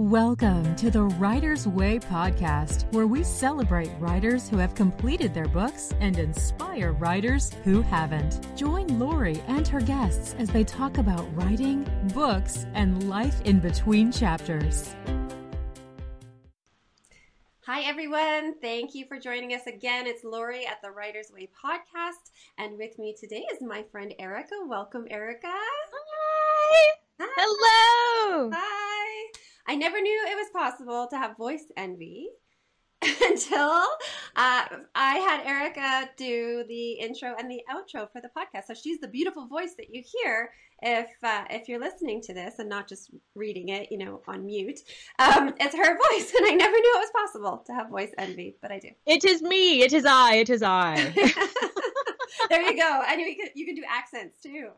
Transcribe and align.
Welcome 0.00 0.74
to 0.76 0.90
the 0.90 1.02
Writer's 1.02 1.68
Way 1.68 1.98
podcast, 1.98 2.90
where 2.94 3.06
we 3.06 3.22
celebrate 3.22 3.90
writers 3.98 4.48
who 4.48 4.56
have 4.56 4.74
completed 4.74 5.34
their 5.34 5.46
books 5.46 5.92
and 6.00 6.18
inspire 6.18 6.94
writers 6.94 7.52
who 7.64 7.82
haven't. 7.82 8.56
Join 8.56 8.98
Laurie 8.98 9.42
and 9.46 9.68
her 9.68 9.82
guests 9.82 10.34
as 10.38 10.48
they 10.48 10.64
talk 10.64 10.96
about 10.96 11.28
writing, 11.36 11.86
books, 12.14 12.64
and 12.72 13.10
life 13.10 13.42
in 13.42 13.60
between 13.60 14.10
chapters. 14.10 14.94
Hi, 17.66 17.82
everyone. 17.82 18.54
Thank 18.62 18.94
you 18.94 19.04
for 19.06 19.18
joining 19.18 19.52
us 19.52 19.66
again. 19.66 20.06
It's 20.06 20.24
Laurie 20.24 20.66
at 20.66 20.80
the 20.82 20.92
Writer's 20.92 21.30
Way 21.30 21.50
podcast. 21.62 22.30
And 22.56 22.78
with 22.78 22.98
me 22.98 23.14
today 23.20 23.44
is 23.52 23.60
my 23.60 23.84
friend 23.92 24.14
Erica. 24.18 24.54
Welcome, 24.66 25.04
Erica. 25.10 25.52
Hi. 25.52 26.86
Hi. 27.20 27.28
Hello. 27.36 28.50
Hi. 28.54 29.26
I 29.66 29.76
never 29.76 30.00
knew 30.00 30.26
it 30.28 30.36
was 30.36 30.48
possible 30.52 31.06
to 31.10 31.16
have 31.16 31.36
voice 31.36 31.64
envy 31.76 32.28
until 33.02 33.82
uh, 34.36 34.64
I 34.94 35.16
had 35.16 35.46
Erica 35.46 36.10
do 36.16 36.64
the 36.68 36.92
intro 36.92 37.34
and 37.38 37.50
the 37.50 37.62
outro 37.70 38.10
for 38.12 38.20
the 38.20 38.28
podcast. 38.36 38.66
So 38.66 38.74
she's 38.74 39.00
the 39.00 39.08
beautiful 39.08 39.46
voice 39.46 39.74
that 39.78 39.94
you 39.94 40.02
hear 40.04 40.50
if 40.82 41.08
uh, 41.22 41.44
if 41.50 41.68
you're 41.68 41.80
listening 41.80 42.20
to 42.22 42.34
this 42.34 42.58
and 42.58 42.68
not 42.68 42.88
just 42.88 43.10
reading 43.34 43.70
it, 43.70 43.90
you 43.90 43.98
know, 43.98 44.20
on 44.28 44.44
mute. 44.44 44.80
Um, 45.18 45.54
it's 45.58 45.74
her 45.74 45.98
voice, 46.10 46.32
and 46.34 46.46
I 46.46 46.54
never 46.54 46.72
knew 46.72 46.94
it 46.96 47.10
was 47.10 47.10
possible 47.26 47.62
to 47.66 47.72
have 47.72 47.88
voice 47.88 48.10
envy, 48.18 48.56
but 48.60 48.70
I 48.70 48.78
do. 48.78 48.90
It 49.06 49.24
is 49.24 49.40
me. 49.40 49.82
It 49.82 49.92
is 49.92 50.04
I. 50.04 50.34
It 50.36 50.50
is 50.50 50.62
I. 50.62 50.96
there 52.50 52.62
you 52.62 52.76
go. 52.76 53.02
And 53.08 53.20
you 53.20 53.34
can 53.36 53.48
you 53.54 53.64
can 53.64 53.74
do 53.74 53.82
accents 53.88 54.42
too. 54.42 54.70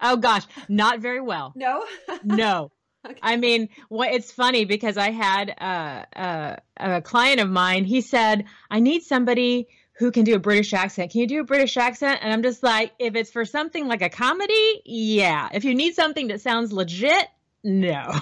oh 0.00 0.16
gosh, 0.16 0.44
not 0.68 1.00
very 1.00 1.20
well. 1.20 1.52
No. 1.56 1.84
no. 2.22 2.70
Okay. 3.10 3.18
I 3.22 3.36
mean, 3.36 3.68
what 3.90 4.12
it's 4.12 4.32
funny 4.32 4.64
because 4.64 4.96
I 4.96 5.10
had 5.10 5.50
a, 5.50 6.06
a, 6.16 6.96
a 6.96 7.02
client 7.02 7.38
of 7.38 7.50
mine. 7.50 7.84
He 7.84 8.00
said, 8.00 8.46
"I 8.70 8.80
need 8.80 9.02
somebody 9.02 9.68
who 9.98 10.10
can 10.10 10.24
do 10.24 10.34
a 10.34 10.38
British 10.38 10.72
accent. 10.72 11.12
Can 11.12 11.20
you 11.20 11.26
do 11.26 11.40
a 11.40 11.44
British 11.44 11.76
accent?" 11.76 12.20
And 12.22 12.32
I'm 12.32 12.42
just 12.42 12.62
like, 12.62 12.92
if 12.98 13.14
it's 13.14 13.30
for 13.30 13.44
something 13.44 13.86
like 13.88 14.00
a 14.00 14.08
comedy, 14.08 14.80
yeah. 14.86 15.50
If 15.52 15.64
you 15.64 15.74
need 15.74 15.94
something 15.94 16.28
that 16.28 16.40
sounds 16.40 16.72
legit, 16.72 17.28
no. 17.62 18.04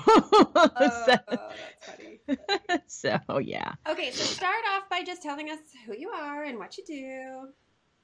Oh, 0.54 1.06
so, 1.06 2.36
so 3.20 3.38
yeah. 3.38 3.74
Okay, 3.88 4.10
so 4.10 4.24
start 4.24 4.64
off 4.74 4.88
by 4.88 5.02
just 5.02 5.22
telling 5.22 5.50
us 5.50 5.58
who 5.86 5.94
you 5.96 6.10
are 6.10 6.42
and 6.44 6.58
what 6.58 6.76
you 6.76 6.84
do. 6.84 7.48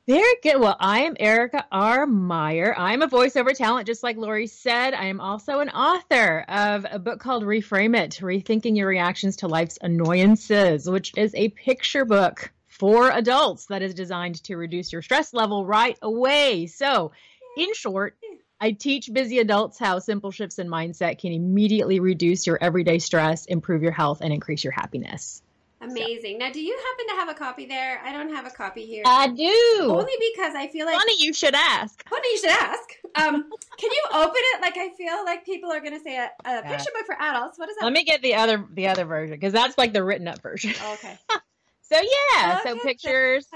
Very 0.09 0.37
good. 0.43 0.59
Well, 0.59 0.75
I 0.81 1.01
am 1.01 1.19
Erica 1.21 1.67
R. 1.71 2.07
Maier. 2.07 2.73
I'm 2.79 3.03
a 3.03 3.09
voiceover 3.09 3.55
talent, 3.55 3.87
just 3.87 4.03
like 4.03 4.17
Laurie 4.17 4.47
said. 4.47 4.95
I 4.95 5.05
am 5.05 5.21
also 5.21 5.61
an 5.61 5.69
author 5.69 6.47
of 6.49 6.87
a 6.91 6.99
book 6.99 7.21
called 7.21 7.45
Reframe 7.45 7.95
It 7.95 8.13
Rethinking 8.13 8.75
Your 8.75 8.89
Reactions 8.89 9.37
to 9.37 9.49
Life's 9.49 9.79
Annoyances, 9.83 10.89
which 10.89 11.13
is 11.19 11.35
a 11.35 11.51
picture 11.51 12.07
book 12.07 12.51
for 12.69 13.11
adults 13.11 13.67
that 13.67 13.83
is 13.83 13.93
designed 13.93 14.43
to 14.45 14.57
reduce 14.57 14.95
your 14.95 15.03
stress 15.03 15.35
level 15.35 15.67
right 15.67 15.99
away. 16.01 16.69
So, 16.69 17.13
in 17.59 17.75
short, 17.75 18.17
I 18.59 18.73
teach 18.73 19.13
busy 19.13 19.41
adults 19.41 19.79
how 19.79 19.99
simple 19.99 20.31
shifts 20.31 20.59
in 20.59 20.69
mindset 20.69 21.19
can 21.19 21.35
immediately 21.35 22.01
reduce 22.01 22.47
your 22.47 22.57
everyday 22.63 22.99
stress, 22.99 23.45
improve 23.45 23.83
your 23.83 23.93
health, 23.93 24.23
and 24.23 24.33
increase 24.33 24.65
your 24.65 24.73
happiness. 24.73 25.43
Amazing. 25.91 26.35
So. 26.35 26.47
Now, 26.47 26.53
do 26.53 26.61
you 26.61 26.77
happen 26.77 27.15
to 27.15 27.21
have 27.21 27.29
a 27.29 27.35
copy 27.35 27.67
there? 27.67 28.01
I 28.05 28.13
don't 28.13 28.35
have 28.35 28.47
a 28.47 28.51
copy 28.51 28.87
here. 28.87 29.03
I 29.07 29.29
do. 29.29 29.89
Only 29.91 30.13
because 30.35 30.55
I 30.55 30.69
feel 30.69 30.87
like. 30.87 30.97
Funny 30.97 31.15
you 31.19 31.33
should 31.33 31.55
ask. 31.55 32.09
Funny 32.09 32.29
you 32.31 32.39
should 32.39 32.51
ask. 32.51 32.91
Um, 33.15 33.51
can 33.79 33.91
you 33.91 34.03
open 34.13 34.33
it? 34.37 34.63
Like 34.63 34.77
I 34.77 34.91
feel 34.97 35.25
like 35.25 35.45
people 35.45 35.71
are 35.71 35.81
going 35.81 35.97
to 35.97 36.01
say 36.01 36.17
a, 36.17 36.31
a 36.45 36.63
picture 36.63 36.91
book 36.95 37.07
for 37.07 37.17
adults. 37.21 37.59
What 37.59 37.69
is 37.69 37.77
that? 37.77 37.85
Let 37.85 37.93
me 37.93 38.05
get 38.05 38.23
the 38.23 38.35
other 38.35 38.65
the 38.73 38.89
other 38.89 39.05
version 39.05 39.37
because 39.37 39.53
that's 39.53 39.79
like 39.79 39.93
the 39.93 40.05
written 40.05 40.29
up 40.29 40.41
version. 40.43 40.73
Oh, 40.83 40.95
okay. 40.95 41.19
so 41.83 42.01
yeah, 42.35 42.63
so 42.63 42.79
pictures, 42.79 43.47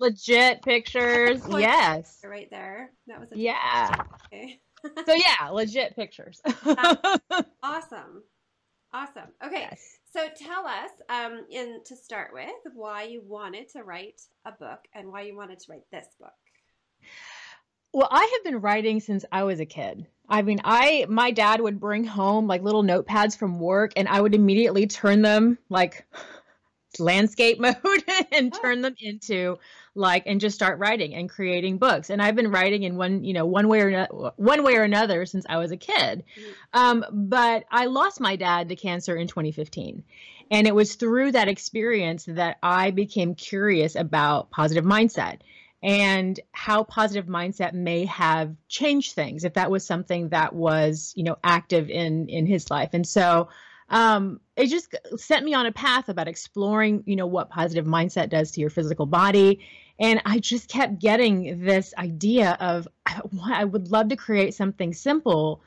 legit 0.00 0.62
pictures. 0.62 1.42
yes. 1.50 2.20
Right 2.24 2.48
there. 2.50 2.90
That 3.06 3.20
was. 3.20 3.32
a 3.32 3.38
yeah. 3.38 3.94
Okay. 4.26 4.60
so 5.06 5.14
yeah, 5.14 5.48
legit 5.48 5.96
pictures. 5.96 6.40
awesome. 7.62 8.22
Awesome. 8.96 9.30
Okay. 9.44 9.60
Yes. 9.70 9.98
So 10.10 10.26
tell 10.34 10.66
us, 10.66 10.90
um, 11.10 11.44
in 11.50 11.80
to 11.84 11.94
start 11.94 12.30
with, 12.32 12.48
why 12.74 13.02
you 13.02 13.20
wanted 13.26 13.68
to 13.72 13.82
write 13.82 14.22
a 14.46 14.52
book 14.52 14.78
and 14.94 15.12
why 15.12 15.22
you 15.22 15.36
wanted 15.36 15.58
to 15.60 15.72
write 15.72 15.82
this 15.92 16.06
book. 16.18 16.30
Well, 17.92 18.08
I 18.10 18.22
have 18.22 18.44
been 18.44 18.62
writing 18.62 19.00
since 19.00 19.26
I 19.30 19.44
was 19.44 19.60
a 19.60 19.66
kid. 19.66 20.06
I 20.30 20.40
mean, 20.40 20.60
I 20.64 21.04
my 21.10 21.30
dad 21.30 21.60
would 21.60 21.78
bring 21.78 22.04
home 22.04 22.46
like 22.46 22.62
little 22.62 22.82
notepads 22.82 23.36
from 23.36 23.60
work, 23.60 23.92
and 23.96 24.08
I 24.08 24.22
would 24.22 24.34
immediately 24.34 24.86
turn 24.86 25.20
them 25.20 25.58
like 25.68 26.06
landscape 27.00 27.58
mode 27.60 28.04
and 28.32 28.54
oh. 28.54 28.60
turn 28.60 28.82
them 28.82 28.94
into 29.00 29.58
like 29.94 30.24
and 30.26 30.40
just 30.40 30.54
start 30.54 30.78
writing 30.78 31.14
and 31.14 31.30
creating 31.30 31.78
books 31.78 32.10
and 32.10 32.20
i've 32.20 32.36
been 32.36 32.50
writing 32.50 32.82
in 32.82 32.96
one 32.96 33.24
you 33.24 33.32
know 33.32 33.46
one 33.46 33.68
way 33.68 33.80
or 33.80 33.90
no, 33.90 34.32
one 34.36 34.62
way 34.62 34.76
or 34.76 34.82
another 34.82 35.26
since 35.26 35.46
i 35.48 35.56
was 35.56 35.72
a 35.72 35.76
kid 35.76 36.24
mm-hmm. 36.38 36.78
um, 36.78 37.04
but 37.10 37.64
i 37.70 37.86
lost 37.86 38.20
my 38.20 38.36
dad 38.36 38.68
to 38.68 38.76
cancer 38.76 39.16
in 39.16 39.26
2015 39.26 40.04
and 40.50 40.66
it 40.66 40.74
was 40.74 40.94
through 40.94 41.32
that 41.32 41.48
experience 41.48 42.24
that 42.26 42.58
i 42.62 42.90
became 42.90 43.34
curious 43.34 43.96
about 43.96 44.50
positive 44.50 44.84
mindset 44.84 45.38
and 45.82 46.40
how 46.52 46.82
positive 46.84 47.26
mindset 47.26 47.72
may 47.72 48.06
have 48.06 48.54
changed 48.68 49.14
things 49.14 49.44
if 49.44 49.54
that 49.54 49.70
was 49.70 49.86
something 49.86 50.30
that 50.30 50.54
was 50.54 51.12
you 51.16 51.24
know 51.24 51.36
active 51.42 51.88
in 51.88 52.28
in 52.28 52.46
his 52.46 52.70
life 52.70 52.90
and 52.92 53.06
so 53.06 53.48
um, 53.88 54.40
it 54.56 54.66
just 54.66 54.94
set 55.16 55.44
me 55.44 55.54
on 55.54 55.66
a 55.66 55.72
path 55.72 56.08
about 56.08 56.28
exploring, 56.28 57.04
you 57.06 57.16
know, 57.16 57.26
what 57.26 57.50
positive 57.50 57.84
mindset 57.84 58.30
does 58.30 58.50
to 58.52 58.60
your 58.60 58.70
physical 58.70 59.06
body. 59.06 59.60
And 59.98 60.20
I 60.24 60.38
just 60.40 60.68
kept 60.68 61.00
getting 61.00 61.64
this 61.64 61.94
idea 61.96 62.56
of 62.60 62.88
I 63.06 63.64
would 63.64 63.90
love 63.90 64.08
to 64.08 64.16
create 64.16 64.54
something 64.54 64.92
simple 64.92 65.62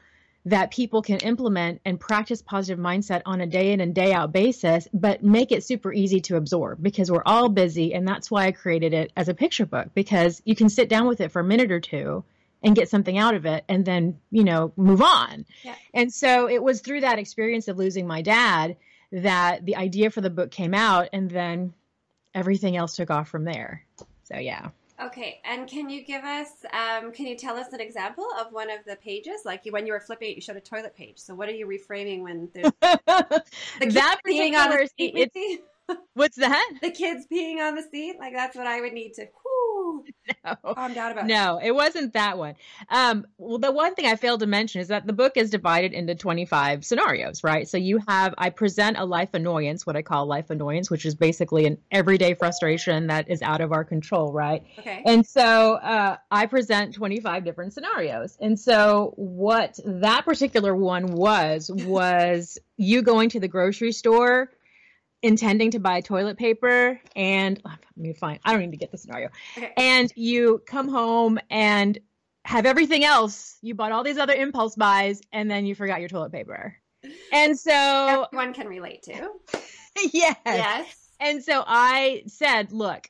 that 0.46 0.72
people 0.72 1.02
can 1.02 1.19
implement 1.19 1.81
and 1.85 2.00
practice 2.00 2.41
positive 2.41 2.84
mindset 2.84 3.22
on 3.25 3.41
a 3.41 3.46
day 3.46 3.72
in 3.72 3.81
and 3.81 3.94
day 3.94 4.13
out 4.13 4.31
basis, 4.31 4.88
but 4.94 5.24
make 5.24 5.52
it 5.52 5.63
super 5.63 5.91
easy 5.91 6.22
to 6.22 6.38
absorb 6.38 6.81
because 6.81 7.12
we're 7.12 7.24
all 7.25 7.50
busy. 7.50 7.94
And 7.94 8.08
that's 8.08 8.31
why 8.31 8.46
I 8.46 8.52
created 8.52 8.94
it 8.94 9.12
as 9.18 9.28
a 9.28 9.34
picture 9.34 9.66
book 9.66 9.90
because 9.94 10.41
you 10.46 10.56
can 10.56 10.69
sit 10.69 10.90
down 10.90 11.08
with 11.08 11.22
it 11.22 11.31
for 11.31 11.41
a 11.41 11.44
minute 11.44 11.72
or 11.72 11.79
two 11.79 12.24
and 12.64 12.75
get 12.75 12.90
something 12.90 13.18
out 13.18 13.36
of 13.36 13.46
it 13.46 13.64
and 13.70 13.86
then, 13.86 14.20
you 14.31 14.44
know, 14.44 14.74
move 14.75 15.02
on. 15.02 15.46
Yeah. 15.64 15.75
And 15.94 16.14
so 16.14 16.50
it 16.50 16.62
was 16.62 16.81
through 16.81 17.02
that 17.02 17.20
experience 17.20 17.68
of 17.68 17.78
losing 17.78 18.06
my 18.06 18.22
dad 18.22 18.75
that 19.12 19.66
the 19.66 19.75
idea 19.75 20.09
for 20.09 20.22
the 20.22 20.30
book 20.30 20.52
came 20.52 20.74
out 20.74 21.09
and 21.14 21.30
then 21.30 21.74
everything 22.34 22.78
else 22.78 22.96
took 22.96 23.09
off 23.09 23.30
from 23.30 23.46
there. 23.46 23.86
So 24.24 24.38
yeah. 24.38 24.70
Okay, 25.02 25.40
and 25.46 25.66
can 25.66 25.90
you 25.90 26.03
give 26.03 26.25
us, 26.25 26.50
um, 26.74 27.14
can 27.14 27.25
you 27.25 27.38
tell 27.38 27.56
us 27.56 27.72
an 27.72 27.80
example 27.80 28.28
of 28.38 28.52
one 28.52 28.70
of 28.70 28.80
the 28.86 28.97
pages? 28.97 29.41
Like 29.46 29.64
when 29.70 29.88
you 29.88 29.94
were 29.94 30.02
flipping 30.02 30.31
it, 30.31 30.36
you 30.36 30.41
showed 30.41 30.58
a 30.58 30.62
toilet 30.62 30.94
page. 30.94 31.18
So 31.18 31.34
what 31.34 31.47
are 31.47 31.53
you 31.53 31.66
reframing 31.68 32.22
when 32.22 32.50
there's 32.53 32.72
the 32.81 33.44
that 33.91 34.20
being 34.26 34.56
on 34.56 34.70
the 34.70 34.90
seat? 34.97 35.31
What's 36.14 36.38
that? 36.38 36.70
The 36.81 36.91
kids 36.91 37.26
peeing 37.31 37.59
on 37.59 37.76
the 37.76 37.81
seat. 37.81 38.18
Like 38.20 38.34
that's 38.34 38.56
what 38.56 38.68
I 38.68 38.81
would 38.81 38.94
need 38.94 39.14
to. 39.16 39.28
no, 40.46 40.74
calm 40.74 40.94
down 40.94 41.12
about. 41.12 41.28
No, 41.28 41.59
it 41.62 41.72
wasn't 41.72 42.14
that 42.14 42.38
one. 42.38 42.56
Um, 42.90 43.25
well, 43.38 43.58
the 43.58 43.72
one 43.72 43.96
thing 43.96 44.06
I 44.06 44.16
failed 44.16 44.42
to 44.42 44.47
mention 44.47 44.81
is 44.81 44.88
that 44.90 45.06
the 45.06 45.14
book 45.14 45.34
is 45.36 45.50
divided 45.50 45.94
into 45.94 46.16
25 46.16 46.86
scenarios, 46.86 47.44
right? 47.44 47.68
So 47.68 47.78
you 47.78 48.00
have 48.08 48.34
I 48.38 48.50
present 48.50 48.97
a 48.97 49.06
life 49.06 49.34
annoyance, 49.34 49.86
what 49.86 49.96
I 49.96 50.02
call 50.02 50.25
life 50.25 50.50
annoyance, 50.50 50.90
which 50.90 51.06
is 51.06 51.16
basically 51.16 51.66
an 51.66 51.78
everyday 51.92 52.34
frustration 52.34 53.08
that 53.08 53.30
is 53.30 53.42
out 53.42 53.62
of 53.62 53.72
our 53.72 53.84
control, 53.84 54.31
right? 54.31 54.64
Okay. 54.80 55.02
And 55.06 55.25
so 55.25 55.74
uh, 55.75 56.18
I 56.31 56.46
present 56.46 56.94
25 56.94 57.44
different 57.44 57.74
scenarios, 57.74 58.38
and 58.40 58.59
so 58.59 59.14
what 59.16 59.80
that 59.86 60.26
particular 60.26 60.76
one 60.76 61.08
was 61.08 61.72
was 61.74 62.58
you 62.78 63.02
going 63.02 63.30
to 63.30 63.40
the 63.40 63.47
grocery 63.47 63.91
store 63.91 64.52
intending 65.21 65.71
to 65.71 65.79
buy 65.79 66.01
toilet 66.01 66.37
paper 66.37 66.99
and 67.16 67.61
oh, 67.66 67.69
let 67.69 67.97
me 67.97 68.13
find 68.13 68.39
I 68.43 68.51
don't 68.51 68.61
need 68.61 68.71
to 68.71 68.77
get 68.77 68.91
the 68.91 68.97
scenario. 68.97 69.29
Okay. 69.57 69.73
And 69.75 70.11
you 70.16 70.61
come 70.66 70.87
home 70.87 71.39
and 71.49 71.97
have 72.45 72.66
everything 72.66 73.03
else. 73.03 73.57
You 73.61 73.75
bought 73.75 73.91
all 73.91 74.03
these 74.03 74.17
other 74.17 74.33
impulse 74.33 74.75
buys 74.75 75.21
and 75.31 75.49
then 75.49 75.66
you 75.66 75.75
forgot 75.75 75.99
your 75.99 76.09
toilet 76.09 76.31
paper. 76.31 76.75
And 77.31 77.57
so 77.57 78.27
one 78.31 78.53
can 78.53 78.67
relate 78.67 79.03
to. 79.03 79.29
yes. 80.13 80.37
Yes. 80.45 81.09
And 81.19 81.43
so 81.43 81.63
I 81.66 82.23
said, 82.27 82.71
look, 82.71 83.07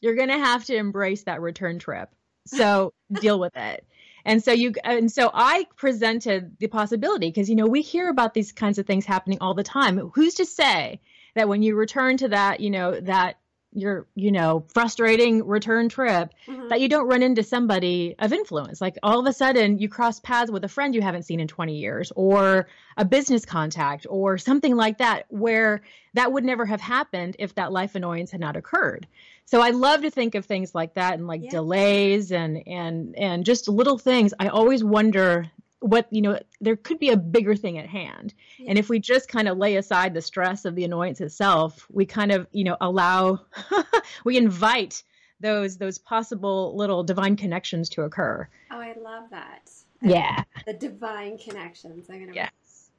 you're 0.00 0.16
going 0.16 0.28
to 0.28 0.38
have 0.38 0.64
to 0.66 0.76
embrace 0.76 1.24
that 1.24 1.40
return 1.40 1.78
trip. 1.78 2.10
So 2.46 2.92
deal 3.12 3.38
with 3.38 3.56
it. 3.56 3.86
And 4.24 4.42
so 4.42 4.52
you 4.52 4.74
and 4.84 5.10
so 5.10 5.30
I 5.34 5.66
presented 5.76 6.56
the 6.58 6.68
possibility 6.68 7.28
because 7.28 7.50
you 7.50 7.56
know 7.56 7.66
we 7.66 7.82
hear 7.82 8.08
about 8.08 8.34
these 8.34 8.52
kinds 8.52 8.78
of 8.78 8.86
things 8.86 9.04
happening 9.04 9.38
all 9.40 9.54
the 9.54 9.64
time. 9.64 9.98
Who's 10.14 10.34
to 10.34 10.44
say 10.44 11.00
that 11.34 11.48
when 11.48 11.62
you 11.62 11.74
return 11.76 12.16
to 12.18 12.28
that, 12.28 12.60
you 12.60 12.70
know, 12.70 12.98
that 13.00 13.36
your 13.74 14.06
you 14.14 14.30
know 14.30 14.62
frustrating 14.74 15.46
return 15.46 15.88
trip 15.88 16.30
Mhm. 16.46 16.68
that 16.68 16.82
you 16.82 16.90
don't 16.90 17.08
run 17.08 17.22
into 17.22 17.42
somebody 17.42 18.14
of 18.18 18.30
influence 18.30 18.82
like 18.82 18.98
all 19.02 19.18
of 19.18 19.24
a 19.26 19.32
sudden 19.32 19.78
you 19.78 19.88
cross 19.88 20.20
paths 20.20 20.50
with 20.50 20.62
a 20.62 20.68
friend 20.68 20.94
you 20.94 21.00
haven't 21.00 21.22
seen 21.22 21.40
in 21.40 21.48
20 21.48 21.74
years 21.78 22.12
or 22.14 22.66
a 22.98 23.04
business 23.06 23.46
contact 23.46 24.06
or 24.10 24.36
something 24.36 24.76
like 24.76 24.98
that 24.98 25.24
where 25.30 25.80
that 26.12 26.30
would 26.34 26.44
never 26.44 26.66
have 26.66 26.82
happened 26.82 27.34
if 27.38 27.54
that 27.54 27.72
life 27.72 27.94
annoyance 27.94 28.30
had 28.30 28.40
not 28.42 28.56
occurred 28.56 29.06
so 29.46 29.62
i 29.62 29.70
love 29.70 30.02
to 30.02 30.10
think 30.10 30.34
of 30.34 30.44
things 30.44 30.74
like 30.74 30.92
that 30.92 31.14
and 31.14 31.26
like 31.26 31.40
Yeah. 31.44 31.48
delays 31.52 32.30
and 32.30 32.62
and 32.68 33.16
and 33.16 33.46
just 33.46 33.68
little 33.68 33.96
things 33.96 34.34
i 34.38 34.48
always 34.48 34.84
wonder 34.84 35.46
what 35.82 36.06
you 36.10 36.22
know 36.22 36.38
there 36.60 36.76
could 36.76 36.98
be 36.98 37.10
a 37.10 37.16
bigger 37.16 37.54
thing 37.56 37.76
at 37.78 37.86
hand 37.86 38.32
and 38.66 38.78
if 38.78 38.88
we 38.88 38.98
just 38.98 39.28
kind 39.28 39.48
of 39.48 39.58
lay 39.58 39.76
aside 39.76 40.14
the 40.14 40.22
stress 40.22 40.64
of 40.64 40.74
the 40.74 40.84
annoyance 40.84 41.20
itself 41.20 41.86
we 41.90 42.06
kind 42.06 42.32
of 42.32 42.46
you 42.52 42.64
know 42.64 42.76
allow 42.80 43.40
we 44.24 44.36
invite 44.36 45.02
those 45.40 45.76
those 45.78 45.98
possible 45.98 46.76
little 46.76 47.02
divine 47.02 47.36
connections 47.36 47.88
to 47.88 48.02
occur 48.02 48.48
Oh, 48.70 48.78
I 48.80 48.94
love 48.98 49.24
that. 49.30 49.70
yeah 50.00 50.44
The 50.66 50.72
divine 50.72 51.36
connections. 51.36 52.08
I'm 52.08 52.20
gonna. 52.20 52.32
yes 52.34 52.90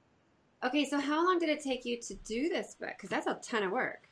Okay, 0.66 0.86
so 0.86 0.98
how 1.00 1.26
long 1.26 1.40
did 1.40 1.50
it 1.50 1.62
take 1.62 1.84
you 1.84 2.00
to 2.00 2.14
do 2.24 2.48
this 2.48 2.76
book? 2.80 2.92
Because 2.96 3.10
that's 3.10 3.28
a 3.28 3.38
ton 3.44 3.64
of 3.64 3.72
work. 3.72 4.08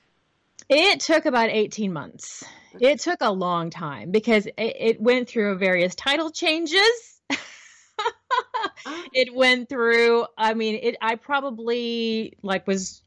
it 0.70 1.00
took 1.00 1.26
about 1.26 1.50
18 1.50 1.92
months 1.94 2.44
it 2.80 3.00
took 3.02 3.20
a 3.22 3.32
long 3.32 3.70
time 3.70 4.12
because 4.12 4.46
it, 4.46 4.56
it 4.58 5.02
went 5.02 5.28
through 5.28 5.58
various 5.58 5.94
title 5.96 6.30
changes 6.32 7.22
it 9.13 9.33
went 9.33 9.69
through 9.69 10.25
i 10.38 10.53
mean 10.53 10.80
it 10.81 10.95
i 11.01 11.15
probably 11.15 12.38
like 12.42 12.68
was 12.68 13.01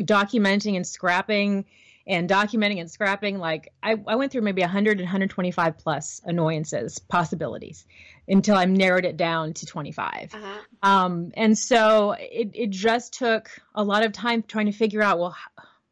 documenting 0.00 0.76
and 0.76 0.86
scrapping 0.86 1.64
and 2.06 2.28
documenting 2.28 2.80
and 2.80 2.90
scrapping 2.90 3.38
like 3.38 3.70
I, 3.82 3.96
I 4.06 4.16
went 4.16 4.32
through 4.32 4.40
maybe 4.40 4.62
100 4.62 4.92
and 4.92 5.00
125 5.00 5.76
plus 5.76 6.22
annoyances 6.24 6.98
possibilities 6.98 7.84
until 8.26 8.56
i 8.56 8.64
narrowed 8.64 9.04
it 9.04 9.16
down 9.16 9.52
to 9.54 9.66
25 9.66 10.30
uh-huh. 10.32 10.58
um, 10.82 11.32
and 11.34 11.56
so 11.58 12.12
it, 12.18 12.50
it 12.54 12.70
just 12.70 13.14
took 13.14 13.50
a 13.74 13.84
lot 13.84 14.04
of 14.04 14.12
time 14.12 14.42
trying 14.42 14.66
to 14.66 14.72
figure 14.72 15.02
out 15.02 15.18
well 15.18 15.36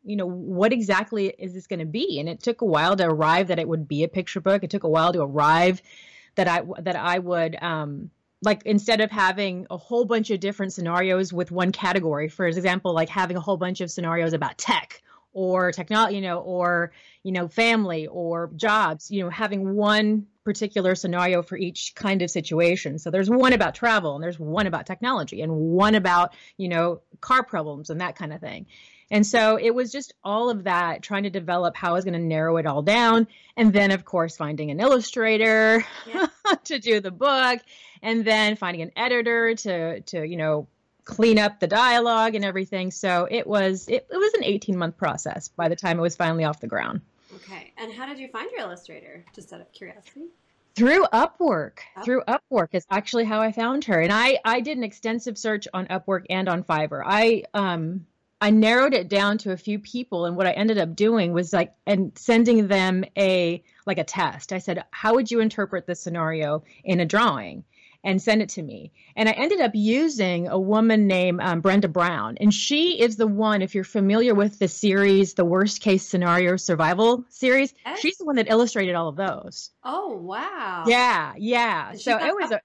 you 0.02 0.14
know 0.14 0.26
what 0.26 0.72
exactly 0.72 1.34
is 1.36 1.52
this 1.52 1.66
going 1.66 1.80
to 1.80 1.84
be? 1.84 2.20
And 2.20 2.28
it 2.28 2.40
took 2.40 2.60
a 2.60 2.64
while 2.64 2.94
to 2.94 3.04
arrive 3.04 3.48
that 3.48 3.58
it 3.58 3.66
would 3.66 3.88
be 3.88 4.04
a 4.04 4.08
picture 4.08 4.40
book. 4.40 4.62
It 4.62 4.70
took 4.70 4.84
a 4.84 4.88
while 4.88 5.12
to 5.12 5.20
arrive 5.20 5.82
that 6.36 6.46
i 6.48 6.62
that 6.80 6.96
i 6.96 7.18
would 7.18 7.56
um 7.60 8.10
like 8.42 8.62
instead 8.64 9.00
of 9.00 9.10
having 9.10 9.66
a 9.70 9.76
whole 9.76 10.04
bunch 10.04 10.30
of 10.30 10.40
different 10.40 10.72
scenarios 10.72 11.32
with 11.32 11.50
one 11.50 11.72
category 11.72 12.28
for 12.28 12.46
example 12.46 12.94
like 12.94 13.08
having 13.08 13.36
a 13.36 13.40
whole 13.40 13.56
bunch 13.56 13.80
of 13.80 13.90
scenarios 13.90 14.32
about 14.32 14.58
tech 14.58 15.02
or 15.32 15.72
technology 15.72 16.16
you 16.16 16.20
know 16.20 16.38
or 16.40 16.92
you 17.22 17.32
know 17.32 17.48
family 17.48 18.06
or 18.06 18.50
jobs 18.56 19.10
you 19.10 19.22
know 19.22 19.30
having 19.30 19.74
one 19.74 20.26
particular 20.46 20.94
scenario 20.94 21.42
for 21.42 21.58
each 21.58 21.92
kind 21.96 22.22
of 22.22 22.30
situation. 22.30 23.00
So 23.00 23.10
there's 23.10 23.28
one 23.28 23.52
about 23.52 23.74
travel 23.74 24.14
and 24.14 24.22
there's 24.22 24.38
one 24.38 24.68
about 24.68 24.86
technology 24.86 25.42
and 25.42 25.52
one 25.52 25.96
about 25.96 26.34
you 26.56 26.68
know 26.68 27.02
car 27.20 27.42
problems 27.42 27.90
and 27.90 28.00
that 28.00 28.16
kind 28.16 28.32
of 28.32 28.40
thing 28.40 28.66
and 29.10 29.26
so 29.26 29.56
it 29.56 29.74
was 29.74 29.92
just 29.92 30.14
all 30.24 30.50
of 30.50 30.64
that 30.64 31.02
trying 31.02 31.22
to 31.24 31.30
develop 31.30 31.76
how 31.76 31.90
i 31.90 31.92
was 31.92 32.04
going 32.04 32.14
to 32.14 32.18
narrow 32.20 32.56
it 32.56 32.66
all 32.66 32.82
down 32.82 33.26
and 33.56 33.72
then 33.72 33.90
of 33.90 34.04
course 34.04 34.36
finding 34.36 34.70
an 34.70 34.80
illustrator 34.80 35.84
Yeah. 36.06 36.26
to 36.64 36.78
do 36.78 37.00
the 37.00 37.10
book 37.10 37.60
and 38.02 38.24
then 38.24 38.56
finding 38.56 38.82
an 38.82 38.92
editor 38.96 39.54
to 39.54 40.00
to 40.00 40.26
you 40.26 40.36
know 40.36 40.66
clean 41.04 41.38
up 41.38 41.60
the 41.60 41.68
dialogue 41.68 42.34
and 42.34 42.44
everything 42.44 42.90
so 42.90 43.28
it 43.30 43.46
was 43.46 43.86
it, 43.88 44.06
it 44.10 44.16
was 44.16 44.34
an 44.34 44.42
18 44.44 44.76
month 44.76 44.96
process 44.96 45.48
by 45.48 45.68
the 45.68 45.76
time 45.76 45.98
it 45.98 46.02
was 46.02 46.16
finally 46.16 46.44
off 46.44 46.60
the 46.60 46.66
ground 46.66 47.00
Okay. 47.34 47.72
And 47.76 47.92
how 47.92 48.06
did 48.06 48.18
you 48.18 48.28
find 48.28 48.50
your 48.50 48.60
illustrator? 48.60 49.22
Just 49.34 49.52
out 49.52 49.60
of 49.60 49.70
curiosity. 49.72 50.22
through 50.74 51.04
upwork 51.12 51.78
Up- 51.96 52.04
through 52.04 52.22
upwork 52.26 52.68
is 52.72 52.84
actually 52.90 53.24
how 53.24 53.40
i 53.40 53.52
found 53.52 53.84
her 53.84 54.00
and 54.00 54.12
i 54.12 54.38
i 54.44 54.60
did 54.60 54.76
an 54.78 54.84
extensive 54.84 55.36
search 55.38 55.68
on 55.72 55.86
upwork 55.86 56.24
and 56.30 56.48
on 56.48 56.64
fiverr 56.64 57.02
i 57.04 57.44
um 57.54 58.06
i 58.40 58.50
narrowed 58.50 58.94
it 58.94 59.08
down 59.08 59.38
to 59.38 59.52
a 59.52 59.56
few 59.56 59.78
people 59.78 60.24
and 60.26 60.36
what 60.36 60.46
i 60.46 60.52
ended 60.52 60.78
up 60.78 60.94
doing 60.94 61.32
was 61.32 61.52
like 61.52 61.72
and 61.86 62.12
sending 62.16 62.68
them 62.68 63.04
a 63.16 63.62
like 63.86 63.98
a 63.98 64.04
test 64.04 64.52
i 64.52 64.58
said 64.58 64.84
how 64.90 65.14
would 65.14 65.30
you 65.30 65.40
interpret 65.40 65.86
this 65.86 66.00
scenario 66.00 66.62
in 66.84 67.00
a 67.00 67.06
drawing 67.06 67.64
and 68.04 68.22
send 68.22 68.40
it 68.42 68.50
to 68.50 68.62
me 68.62 68.92
and 69.16 69.28
i 69.28 69.32
ended 69.32 69.60
up 69.60 69.72
using 69.74 70.48
a 70.48 70.58
woman 70.58 71.06
named 71.06 71.40
um, 71.40 71.60
brenda 71.60 71.88
brown 71.88 72.36
and 72.40 72.52
she 72.52 73.00
is 73.00 73.16
the 73.16 73.26
one 73.26 73.62
if 73.62 73.74
you're 73.74 73.84
familiar 73.84 74.34
with 74.34 74.58
the 74.58 74.68
series 74.68 75.34
the 75.34 75.44
worst 75.44 75.80
case 75.80 76.06
scenario 76.06 76.56
survival 76.56 77.24
series 77.30 77.72
Yes. 77.84 78.00
she's 78.00 78.16
the 78.18 78.24
one 78.24 78.36
that 78.36 78.50
illustrated 78.50 78.94
all 78.94 79.08
of 79.08 79.16
those 79.16 79.70
Oh 79.88 80.16
wow. 80.16 80.84
yeah, 80.88 81.34
yeah. 81.36 81.92
So 81.94 82.16
it 82.16 82.34
was 82.34 82.50
a 82.50 82.60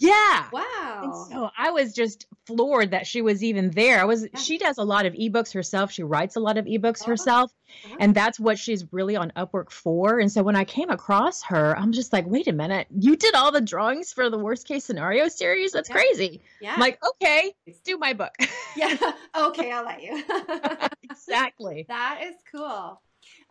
yeah. 0.00 0.44
And 0.44 0.52
Wow. 0.52 1.26
so 1.30 1.50
I 1.56 1.70
was 1.70 1.92
just 1.94 2.26
floored 2.46 2.90
that 2.90 3.06
she 3.06 3.22
was 3.22 3.44
even 3.44 3.70
there. 3.70 4.00
I 4.00 4.04
was 4.04 4.24
Yeah. 4.32 4.38
she 4.40 4.58
does 4.58 4.78
a 4.78 4.82
lot 4.82 5.06
of 5.06 5.12
ebooks 5.14 5.52
herself. 5.54 5.92
She 5.92 6.02
writes 6.02 6.34
a 6.36 6.40
lot 6.40 6.58
of 6.58 6.64
ebooks 6.64 7.02
Oh. 7.04 7.10
herself. 7.10 7.52
Uh-huh. 7.84 7.96
And 8.00 8.14
that's 8.14 8.40
what 8.40 8.58
she's 8.58 8.84
really 8.92 9.14
on 9.14 9.30
Upwork 9.36 9.70
for. 9.70 10.18
And 10.18 10.32
so 10.32 10.42
when 10.42 10.56
I 10.56 10.64
came 10.64 10.90
across 10.90 11.42
her, 11.44 11.78
I'm 11.78 11.92
just 11.92 12.12
like, 12.12 12.26
wait 12.26 12.48
a 12.48 12.52
minute, 12.52 12.88
you 12.90 13.14
did 13.14 13.34
all 13.36 13.52
the 13.52 13.60
drawings 13.60 14.12
for 14.12 14.28
the 14.28 14.38
worst 14.38 14.66
case 14.66 14.84
scenario 14.84 15.28
series? 15.28 15.70
That's 15.72 15.88
Yeah. 15.88 15.94
crazy. 15.94 16.42
yeah. 16.60 16.74
I'm 16.74 16.80
like, 16.80 16.98
okay, 17.14 17.54
do 17.84 17.96
my 17.98 18.12
book. 18.14 18.32
yeah. 18.76 18.96
Okay, 19.36 19.70
I'll 19.70 19.84
let 19.84 20.02
you. 20.02 20.22
exactly. 21.04 21.84
that 21.88 22.20
is 22.24 22.34
cool. 22.50 23.00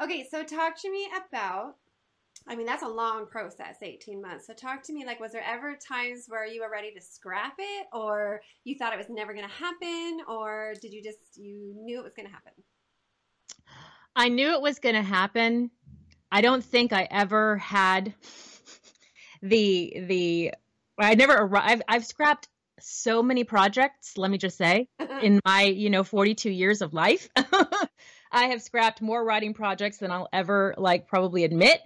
Okay, 0.02 0.28
so 0.30 0.44
talk 0.44 0.80
to 0.82 0.92
me 0.92 1.08
about. 1.30 1.76
I 2.50 2.56
mean, 2.56 2.66
that's 2.66 2.82
a 2.82 2.88
long 2.88 3.28
process, 3.28 3.76
18 3.82 4.20
months. 4.20 4.48
So 4.48 4.54
talk 4.54 4.82
to 4.84 4.94
me 4.94 5.06
like 5.06 5.20
was 5.20 5.32
there 5.32 5.44
ever 5.48 5.78
times 5.88 6.26
where 6.28 6.48
you 6.48 6.62
were 6.62 6.72
ready 6.72 6.92
to 6.92 7.00
scrap 7.00 7.54
it 7.60 7.88
or 7.94 8.42
you 8.64 8.76
thought 8.76 8.92
it 8.92 8.98
was 8.98 9.08
never 9.08 9.34
going 9.34 9.48
to 9.48 9.54
happen 9.54 10.22
or 10.28 10.74
did 10.82 10.92
you 10.92 11.04
just 11.04 11.20
you 11.36 11.76
knew 11.78 12.00
it 12.00 12.04
was 12.04 12.14
going 12.16 12.28
to 12.28 12.34
happen? 12.34 12.54
I 14.16 14.30
knew 14.30 14.52
it 14.54 14.62
was 14.62 14.80
going 14.80 14.96
to 14.96 15.04
happen. 15.04 15.70
I 16.32 16.42
don't 16.42 16.64
think 16.64 16.92
I 16.92 17.08
ever 17.12 17.58
had 17.58 18.16
the 19.44 19.94
the 20.08 20.54
I 20.98 21.14
never 21.14 21.36
arrived. 21.36 21.84
I've 21.88 22.06
scrapped 22.06 22.50
so 22.80 23.22
many 23.22 23.44
projects, 23.44 24.18
let 24.18 24.32
me 24.32 24.38
just 24.38 24.58
say, 24.58 24.88
in 25.22 25.40
my, 25.46 25.64
you 25.64 25.90
know, 25.90 26.04
42 26.04 26.50
years 26.50 26.82
of 26.82 26.94
life. 26.94 27.30
I 28.32 28.48
have 28.48 28.62
scrapped 28.62 29.02
more 29.02 29.24
writing 29.24 29.54
projects 29.54 29.98
than 29.98 30.12
I'll 30.12 30.30
ever 30.32 30.76
like 30.78 31.08
probably 31.08 31.44
admit. 31.44 31.82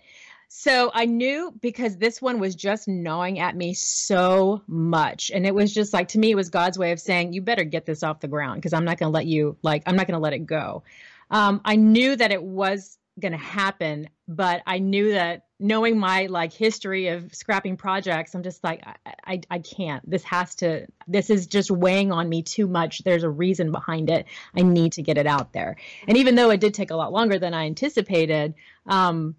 So 0.55 0.91
I 0.94 1.05
knew 1.05 1.51
because 1.61 1.97
this 1.97 2.21
one 2.21 2.39
was 2.39 2.53
just 2.53 2.88
gnawing 2.88 3.39
at 3.39 3.55
me 3.55 3.73
so 3.73 4.61
much. 4.67 5.31
And 5.33 5.47
it 5.47 5.55
was 5.55 5.73
just 5.73 5.94
like, 5.94 6.09
to 6.09 6.19
me, 6.19 6.29
it 6.29 6.35
was 6.35 6.50
God's 6.50 6.77
way 6.77 6.91
of 6.91 7.00
saying, 7.00 7.33
you 7.33 7.41
better 7.41 7.63
get 7.63 7.88
this 7.88 8.03
off 8.03 8.19
the 8.19 8.27
ground 8.27 8.57
because 8.61 8.71
I'm 8.71 8.85
not 8.85 9.00
going 9.00 9.11
to 9.11 9.13
let 9.13 9.25
you, 9.25 9.57
like, 9.63 9.81
I'm 9.88 9.95
not 9.95 10.05
going 10.05 10.13
to 10.13 10.21
let 10.21 10.33
it 10.33 10.45
go. 10.45 10.83
Um, 11.31 11.59
I 11.66 11.75
knew 11.75 12.16
that 12.16 12.31
it 12.31 12.42
was 12.42 12.99
going 13.19 13.31
to 13.31 13.37
happen, 13.37 14.09
but 14.28 14.61
I 14.68 14.78
knew 14.78 15.13
that 15.13 15.47
knowing 15.59 15.97
my 15.97 16.28
like 16.28 16.54
history 16.54 17.07
of 17.07 17.33
scrapping 17.33 17.75
projects, 17.75 18.35
I'm 18.35 18.44
just 18.44 18.63
like, 18.63 18.83
I, 18.85 19.13
I, 19.25 19.42
I 19.49 19.59
can't. 19.59 20.07
This 20.07 20.23
has 20.25 20.54
to, 20.57 20.85
this 21.07 21.31
is 21.31 21.47
just 21.47 21.71
weighing 21.71 22.11
on 22.11 22.30
me 22.30 22.44
too 22.44 22.68
much. 22.68 23.04
There's 23.04 23.23
a 23.23 23.30
reason 23.30 23.71
behind 23.71 24.11
it. 24.11 24.28
I 24.56 24.61
need 24.61 24.94
to 24.94 25.01
get 25.01 25.18
it 25.18 25.25
out 25.25 25.51
there. 25.51 25.78
And 26.07 26.16
even 26.16 26.35
though 26.35 26.51
it 26.51 26.59
did 26.59 26.75
take 26.75 26.92
a 26.92 26.95
lot 26.95 27.11
longer 27.11 27.39
than 27.39 27.56
I 27.56 27.66
anticipated, 27.66 28.54
um, 28.85 29.35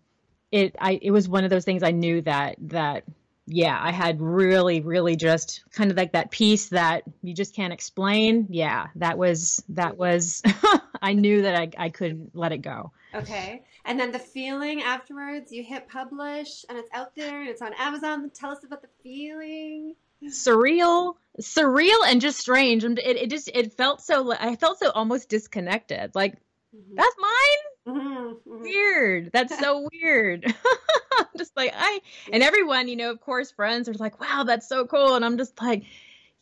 it 0.55 0.77
I 0.79 0.99
it 1.03 1.11
was 1.11 1.29
one 1.29 1.45
of 1.45 1.51
those 1.51 1.65
things 1.65 1.83
I 1.83 1.91
knew 1.91 2.23
that 2.23 2.57
that 2.69 3.05
yeah, 3.47 3.79
I 3.79 3.93
had 3.93 4.23
really, 4.23 4.81
really 4.81 5.17
just 5.17 5.65
kind 5.71 5.91
of 5.91 5.99
like 5.99 6.13
that 6.13 6.31
piece 6.31 6.71
that 6.71 7.03
you 7.23 7.35
just 7.35 7.55
can't 7.55 7.75
explain. 7.75 8.47
Yeah, 8.49 8.87
that 8.97 9.19
was 9.19 9.63
that 9.71 9.99
was 9.99 10.43
I 11.03 11.13
knew 11.13 11.43
that 11.43 11.55
I 11.55 11.71
I 11.77 11.89
couldn't 11.91 12.35
let 12.35 12.53
it 12.53 12.63
go. 12.63 12.93
Okay. 13.15 13.65
And 13.85 14.01
then 14.01 14.13
the 14.13 14.19
feeling 14.19 14.81
afterwards, 14.83 15.53
you 15.53 15.63
hit 15.63 15.89
publish 15.89 16.65
and 16.69 16.79
it's 16.79 16.89
out 16.95 17.15
there 17.15 17.41
and 17.41 17.51
it's 17.51 17.61
on 17.61 17.73
Amazon. 17.79 18.31
Tell 18.31 18.51
us 18.51 18.65
about 18.65 18.81
the 18.81 18.89
feeling. 19.03 19.95
Surreal, 20.27 21.17
surreal, 21.39 22.01
and 22.07 22.19
just 22.23 22.39
strange. 22.41 22.83
And 22.85 22.99
it, 22.99 23.17
it 23.17 23.29
just 23.31 23.49
it 23.53 23.75
felt 23.75 24.01
so. 24.01 24.33
I 24.33 24.57
felt 24.57 24.79
so 24.79 24.91
almost 24.91 25.29
disconnected. 25.29 26.15
Like 26.15 26.39
Mhm. 26.75 26.97
that's 26.97 27.17
mine. 27.21 27.63
Mhm, 27.87 28.37
mhm. 28.47 28.61
weird. 28.61 29.31
That's 29.33 29.59
so 29.61 29.89
weird. 29.93 30.45
just 31.37 31.57
like 31.57 31.73
I 31.77 32.01
and 32.33 32.43
everyone, 32.43 32.89
you 32.89 32.97
know, 32.97 33.11
of 33.11 33.21
course, 33.21 33.51
friends 33.51 33.89
are 33.89 33.95
like, 33.95 34.21
"Wow, 34.21 34.45
that's 34.45 34.69
so 34.69 34.87
cool," 34.87 35.15
and 35.17 35.25
I'm 35.25 35.39
just 35.39 35.61
like, 35.61 35.85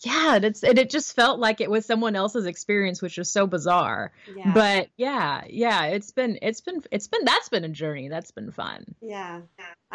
"Yeah." 0.00 0.38
It's 0.42 0.62
and 0.62 0.78
it 0.78 0.90
just 0.90 1.14
felt 1.14 1.40
like 1.40 1.60
it 1.60 1.70
was 1.70 1.84
someone 1.84 2.14
else's 2.16 2.46
experience, 2.46 3.02
which 3.02 3.18
was 3.18 3.30
so 3.30 3.46
bizarre. 3.46 4.12
Yeah. 4.36 4.52
But 4.52 4.88
yeah, 4.96 5.42
yeah, 5.48 5.86
it's 5.86 6.12
been 6.12 6.38
it's 6.42 6.60
been 6.60 6.82
it's 6.90 7.08
been 7.08 7.24
that's 7.24 7.48
been 7.48 7.64
a 7.64 7.68
journey. 7.68 8.08
That's 8.08 8.30
been 8.30 8.52
fun. 8.52 8.94
Yeah. 9.00 9.40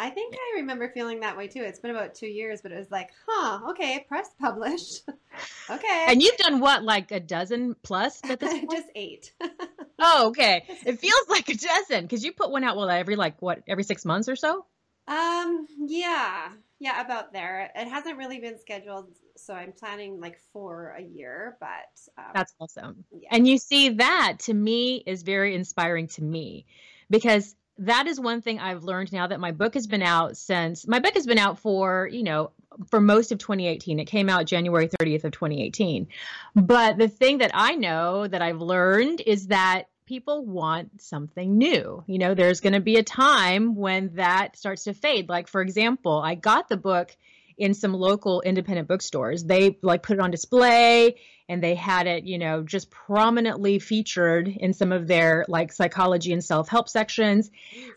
I 0.00 0.10
think 0.10 0.34
I 0.36 0.60
remember 0.60 0.88
feeling 0.88 1.20
that 1.20 1.36
way 1.36 1.48
too. 1.48 1.62
It's 1.62 1.80
been 1.80 1.90
about 1.90 2.14
two 2.14 2.28
years, 2.28 2.60
but 2.62 2.70
it 2.70 2.78
was 2.78 2.90
like, 2.90 3.10
huh, 3.26 3.70
okay, 3.70 4.04
press 4.06 4.30
publish. 4.40 5.00
okay. 5.70 6.06
And 6.08 6.22
you've 6.22 6.36
done 6.36 6.60
what, 6.60 6.84
like 6.84 7.10
a 7.10 7.18
dozen 7.18 7.74
plus 7.82 8.20
at 8.22 8.38
this 8.38 8.52
point? 8.52 8.70
Just 8.70 8.88
eight. 8.94 9.32
Oh, 9.98 10.28
okay. 10.28 10.64
It 10.86 10.98
feels 10.98 11.28
like 11.28 11.48
a 11.48 11.54
dozen 11.54 12.04
because 12.04 12.24
you 12.24 12.32
put 12.32 12.50
one 12.50 12.64
out 12.64 12.76
well 12.76 12.88
every 12.90 13.16
like 13.16 13.40
what 13.40 13.62
every 13.66 13.84
six 13.84 14.04
months 14.04 14.28
or 14.28 14.36
so. 14.36 14.64
Um, 15.06 15.66
yeah, 15.86 16.50
yeah, 16.78 17.00
about 17.00 17.32
there. 17.32 17.70
It 17.74 17.88
hasn't 17.88 18.18
really 18.18 18.40
been 18.40 18.58
scheduled, 18.60 19.10
so 19.36 19.54
I'm 19.54 19.72
planning 19.72 20.20
like 20.20 20.38
for 20.52 20.94
a 20.98 21.02
year. 21.02 21.56
But 21.60 22.18
um, 22.18 22.32
that's 22.34 22.54
awesome. 22.60 23.04
Yeah. 23.10 23.28
And 23.32 23.48
you 23.48 23.58
see, 23.58 23.90
that 23.90 24.40
to 24.40 24.54
me 24.54 25.02
is 25.06 25.22
very 25.22 25.54
inspiring 25.54 26.08
to 26.08 26.22
me 26.22 26.66
because 27.08 27.54
that 27.78 28.06
is 28.06 28.20
one 28.20 28.42
thing 28.42 28.58
I've 28.58 28.84
learned 28.84 29.12
now 29.12 29.28
that 29.28 29.40
my 29.40 29.52
book 29.52 29.74
has 29.74 29.86
been 29.86 30.02
out 30.02 30.36
since 30.36 30.86
my 30.86 30.98
book 30.98 31.14
has 31.14 31.26
been 31.26 31.38
out 31.38 31.58
for, 31.58 32.08
you 32.10 32.22
know, 32.22 32.50
for 32.90 33.00
most 33.00 33.32
of 33.32 33.38
2018. 33.38 33.98
It 33.98 34.04
came 34.04 34.28
out 34.28 34.46
January 34.46 34.88
30th 34.88 35.24
of 35.24 35.32
2018. 35.32 36.08
But 36.54 36.98
the 36.98 37.08
thing 37.08 37.38
that 37.38 37.50
I 37.54 37.74
know 37.74 38.26
that 38.26 38.42
I've 38.42 38.60
learned 38.60 39.20
is 39.20 39.48
that 39.48 39.88
people 40.06 40.44
want 40.44 41.02
something 41.02 41.58
new. 41.58 42.02
You 42.06 42.18
know, 42.18 42.34
there's 42.34 42.60
going 42.60 42.72
to 42.72 42.80
be 42.80 42.96
a 42.96 43.02
time 43.02 43.74
when 43.74 44.14
that 44.14 44.56
starts 44.56 44.84
to 44.84 44.94
fade. 44.94 45.28
Like 45.28 45.48
for 45.48 45.60
example, 45.60 46.22
I 46.24 46.34
got 46.34 46.68
the 46.68 46.78
book 46.78 47.14
in 47.58 47.74
some 47.74 47.92
local 47.92 48.40
independent 48.40 48.88
bookstores. 48.88 49.44
They 49.44 49.78
like 49.82 50.02
put 50.02 50.16
it 50.16 50.20
on 50.20 50.30
display 50.30 51.16
and 51.48 51.62
they 51.62 51.74
had 51.74 52.06
it, 52.06 52.24
you 52.24 52.38
know, 52.38 52.62
just 52.62 52.90
prominently 52.90 53.80
featured 53.80 54.48
in 54.48 54.72
some 54.72 54.92
of 54.92 55.08
their 55.08 55.44
like 55.48 55.72
psychology 55.72 56.32
and 56.32 56.44
self-help 56.44 56.88
sections. 56.88 57.50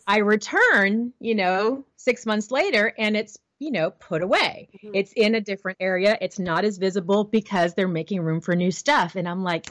I 0.07 0.17
return, 0.17 1.13
you 1.19 1.35
know, 1.35 1.85
6 1.97 2.25
months 2.25 2.49
later 2.49 2.91
and 2.97 3.15
it's 3.15 3.37
you 3.61 3.69
know, 3.69 3.91
put 3.91 4.23
away. 4.23 4.67
Mm-hmm. 4.75 4.95
It's 4.95 5.13
in 5.13 5.35
a 5.35 5.39
different 5.39 5.77
area. 5.79 6.17
It's 6.19 6.39
not 6.39 6.65
as 6.65 6.79
visible 6.79 7.23
because 7.23 7.75
they're 7.75 7.87
making 7.87 8.21
room 8.21 8.41
for 8.41 8.55
new 8.55 8.71
stuff. 8.71 9.15
And 9.15 9.29
I'm 9.29 9.43
like, 9.43 9.69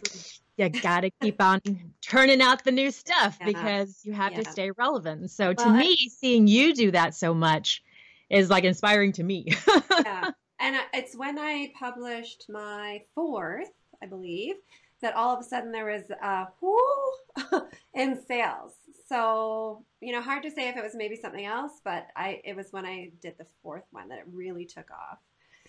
you 0.56 0.68
got 0.68 1.00
to 1.00 1.10
keep 1.20 1.42
on 1.42 1.60
turning 2.00 2.40
out 2.40 2.62
the 2.62 2.70
new 2.70 2.92
stuff 2.92 3.36
yeah. 3.40 3.46
because 3.46 4.00
you 4.04 4.12
have 4.12 4.32
yeah. 4.32 4.42
to 4.42 4.50
stay 4.52 4.70
relevant. 4.70 5.28
So 5.32 5.46
well, 5.56 5.66
to 5.66 5.72
me, 5.72 5.96
seeing 6.08 6.46
you 6.46 6.72
do 6.72 6.92
that 6.92 7.16
so 7.16 7.34
much 7.34 7.82
is 8.30 8.48
like 8.48 8.62
inspiring 8.62 9.10
to 9.14 9.24
me. 9.24 9.46
yeah. 10.04 10.30
And 10.60 10.76
it's 10.94 11.16
when 11.16 11.36
I 11.36 11.72
published 11.76 12.46
my 12.48 13.02
fourth, 13.16 13.72
I 14.00 14.06
believe, 14.06 14.54
that 15.02 15.16
all 15.16 15.34
of 15.34 15.40
a 15.40 15.48
sudden 15.48 15.72
there 15.72 15.86
was 15.86 16.08
a 16.10 16.46
whoo 16.60 17.62
in 17.94 18.24
sales. 18.24 18.74
So, 19.10 19.84
you 20.00 20.12
know, 20.12 20.22
hard 20.22 20.44
to 20.44 20.50
say 20.50 20.68
if 20.68 20.76
it 20.76 20.84
was 20.84 20.94
maybe 20.94 21.16
something 21.16 21.44
else, 21.44 21.80
but 21.84 22.06
I 22.16 22.40
it 22.44 22.54
was 22.54 22.68
when 22.70 22.86
I 22.86 23.10
did 23.20 23.34
the 23.38 23.46
fourth 23.62 23.84
one 23.90 24.08
that 24.08 24.18
it 24.18 24.24
really 24.32 24.64
took 24.64 24.90
off. 24.90 25.18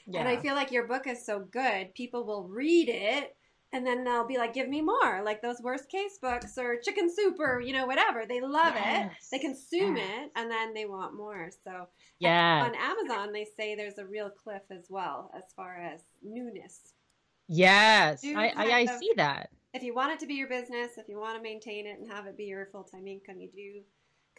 Yeah. 0.05 0.19
And 0.19 0.29
I 0.29 0.37
feel 0.37 0.53
like 0.53 0.71
your 0.71 0.87
book 0.87 1.07
is 1.07 1.25
so 1.25 1.39
good, 1.39 1.93
people 1.95 2.23
will 2.23 2.43
read 2.47 2.87
it 2.87 3.35
and 3.73 3.87
then 3.87 4.03
they'll 4.03 4.27
be 4.27 4.37
like, 4.37 4.53
give 4.53 4.67
me 4.67 4.81
more, 4.81 5.21
like 5.23 5.41
those 5.41 5.61
worst 5.61 5.89
case 5.89 6.17
books 6.21 6.57
or 6.57 6.75
chicken 6.83 7.09
soup 7.09 7.37
or, 7.39 7.61
you 7.61 7.71
know, 7.71 7.85
whatever. 7.85 8.25
They 8.27 8.41
love 8.41 8.73
yes. 8.75 9.11
it, 9.11 9.17
they 9.31 9.39
consume 9.39 9.95
yes. 9.95 10.09
it, 10.09 10.31
and 10.35 10.51
then 10.51 10.73
they 10.73 10.85
want 10.85 11.15
more. 11.15 11.49
So, 11.63 11.87
yeah. 12.19 12.65
On 12.65 12.75
Amazon, 12.75 13.31
they 13.31 13.47
say 13.57 13.75
there's 13.75 13.97
a 13.97 14.05
real 14.05 14.29
cliff 14.29 14.63
as 14.71 14.87
well 14.89 15.31
as 15.35 15.43
far 15.55 15.77
as 15.77 16.01
newness. 16.21 16.93
Yes, 17.47 18.21
I, 18.25 18.51
I, 18.55 18.71
I 18.71 18.85
see 18.85 19.13
that. 19.15 19.49
If 19.73 19.83
you 19.83 19.93
want 19.95 20.11
it 20.11 20.19
to 20.19 20.25
be 20.25 20.33
your 20.33 20.49
business, 20.49 20.97
if 20.97 21.07
you 21.07 21.17
want 21.17 21.37
to 21.37 21.43
maintain 21.43 21.85
it 21.87 21.99
and 21.99 22.11
have 22.11 22.25
it 22.25 22.37
be 22.37 22.45
your 22.45 22.67
full 22.71 22.83
time 22.83 23.07
income, 23.07 23.39
you 23.39 23.49
do 23.49 23.81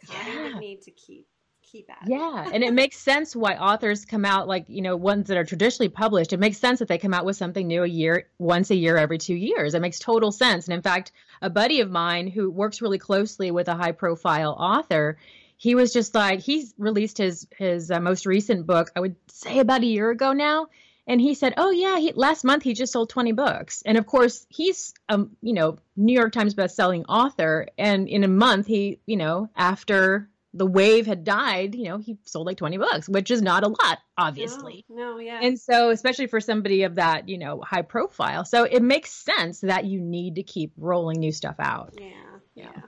kind 0.07 0.33
yeah. 0.33 0.53
of 0.55 0.59
need 0.59 0.81
to 0.83 0.91
keep 0.91 1.27
keep 1.63 1.89
at. 1.89 2.07
It. 2.07 2.11
Yeah, 2.11 2.49
and 2.53 2.63
it 2.63 2.73
makes 2.73 2.97
sense 2.97 3.35
why 3.35 3.55
authors 3.55 4.05
come 4.05 4.25
out 4.25 4.47
like 4.47 4.65
you 4.67 4.81
know 4.81 4.95
ones 4.95 5.27
that 5.27 5.37
are 5.37 5.43
traditionally 5.43 5.89
published. 5.89 6.33
It 6.33 6.39
makes 6.39 6.57
sense 6.57 6.79
that 6.79 6.87
they 6.87 6.97
come 6.97 7.13
out 7.13 7.25
with 7.25 7.35
something 7.35 7.67
new 7.67 7.83
a 7.83 7.87
year, 7.87 8.27
once 8.37 8.69
a 8.69 8.75
year, 8.75 8.97
every 8.97 9.17
two 9.17 9.35
years. 9.35 9.73
It 9.73 9.81
makes 9.81 9.99
total 9.99 10.31
sense. 10.31 10.67
And 10.67 10.75
in 10.75 10.81
fact, 10.81 11.11
a 11.41 11.49
buddy 11.49 11.81
of 11.81 11.89
mine 11.89 12.27
who 12.27 12.51
works 12.51 12.81
really 12.81 12.99
closely 12.99 13.49
with 13.51 13.67
a 13.67 13.75
high 13.75 13.91
profile 13.91 14.51
author, 14.51 15.17
he 15.57 15.75
was 15.75 15.93
just 15.93 16.13
like 16.13 16.41
he's 16.41 16.73
released 16.77 17.17
his 17.17 17.47
his 17.57 17.89
uh, 17.89 17.99
most 17.99 18.25
recent 18.25 18.67
book. 18.67 18.91
I 18.95 18.99
would 18.99 19.15
say 19.29 19.59
about 19.59 19.81
a 19.81 19.87
year 19.87 20.11
ago 20.11 20.33
now. 20.33 20.67
And 21.05 21.19
he 21.19 21.33
said, 21.33 21.53
"Oh 21.57 21.71
yeah, 21.71 21.99
he, 21.99 22.13
last 22.13 22.43
month 22.43 22.63
he 22.63 22.73
just 22.73 22.93
sold 22.93 23.09
20 23.09 23.33
books." 23.33 23.83
And 23.85 23.97
of 23.97 24.05
course, 24.05 24.45
he's 24.49 24.93
um, 25.09 25.35
you 25.41 25.53
know, 25.53 25.77
New 25.95 26.13
York 26.13 26.31
Times 26.31 26.53
best-selling 26.53 27.05
author, 27.05 27.67
and 27.77 28.07
in 28.07 28.23
a 28.23 28.27
month 28.27 28.67
he, 28.67 28.99
you 29.05 29.17
know, 29.17 29.49
after 29.55 30.29
the 30.53 30.65
wave 30.65 31.07
had 31.07 31.23
died, 31.23 31.73
you 31.73 31.85
know, 31.85 31.97
he 31.97 32.17
sold 32.25 32.45
like 32.45 32.57
20 32.57 32.77
books, 32.77 33.09
which 33.09 33.31
is 33.31 33.41
not 33.41 33.63
a 33.63 33.69
lot, 33.69 33.99
obviously. 34.17 34.85
No, 34.87 35.13
no, 35.13 35.19
yeah. 35.19 35.39
And 35.41 35.59
so, 35.59 35.89
especially 35.89 36.27
for 36.27 36.39
somebody 36.39 36.83
of 36.83 36.95
that, 36.95 37.27
you 37.27 37.39
know, 37.39 37.59
high 37.61 37.81
profile. 37.81 38.45
So 38.45 38.63
it 38.63 38.83
makes 38.83 39.11
sense 39.11 39.61
that 39.61 39.85
you 39.85 39.99
need 39.99 40.35
to 40.35 40.43
keep 40.43 40.71
rolling 40.77 41.19
new 41.19 41.31
stuff 41.31 41.55
out. 41.59 41.95
Yeah. 41.99 42.11
Yeah. 42.53 42.81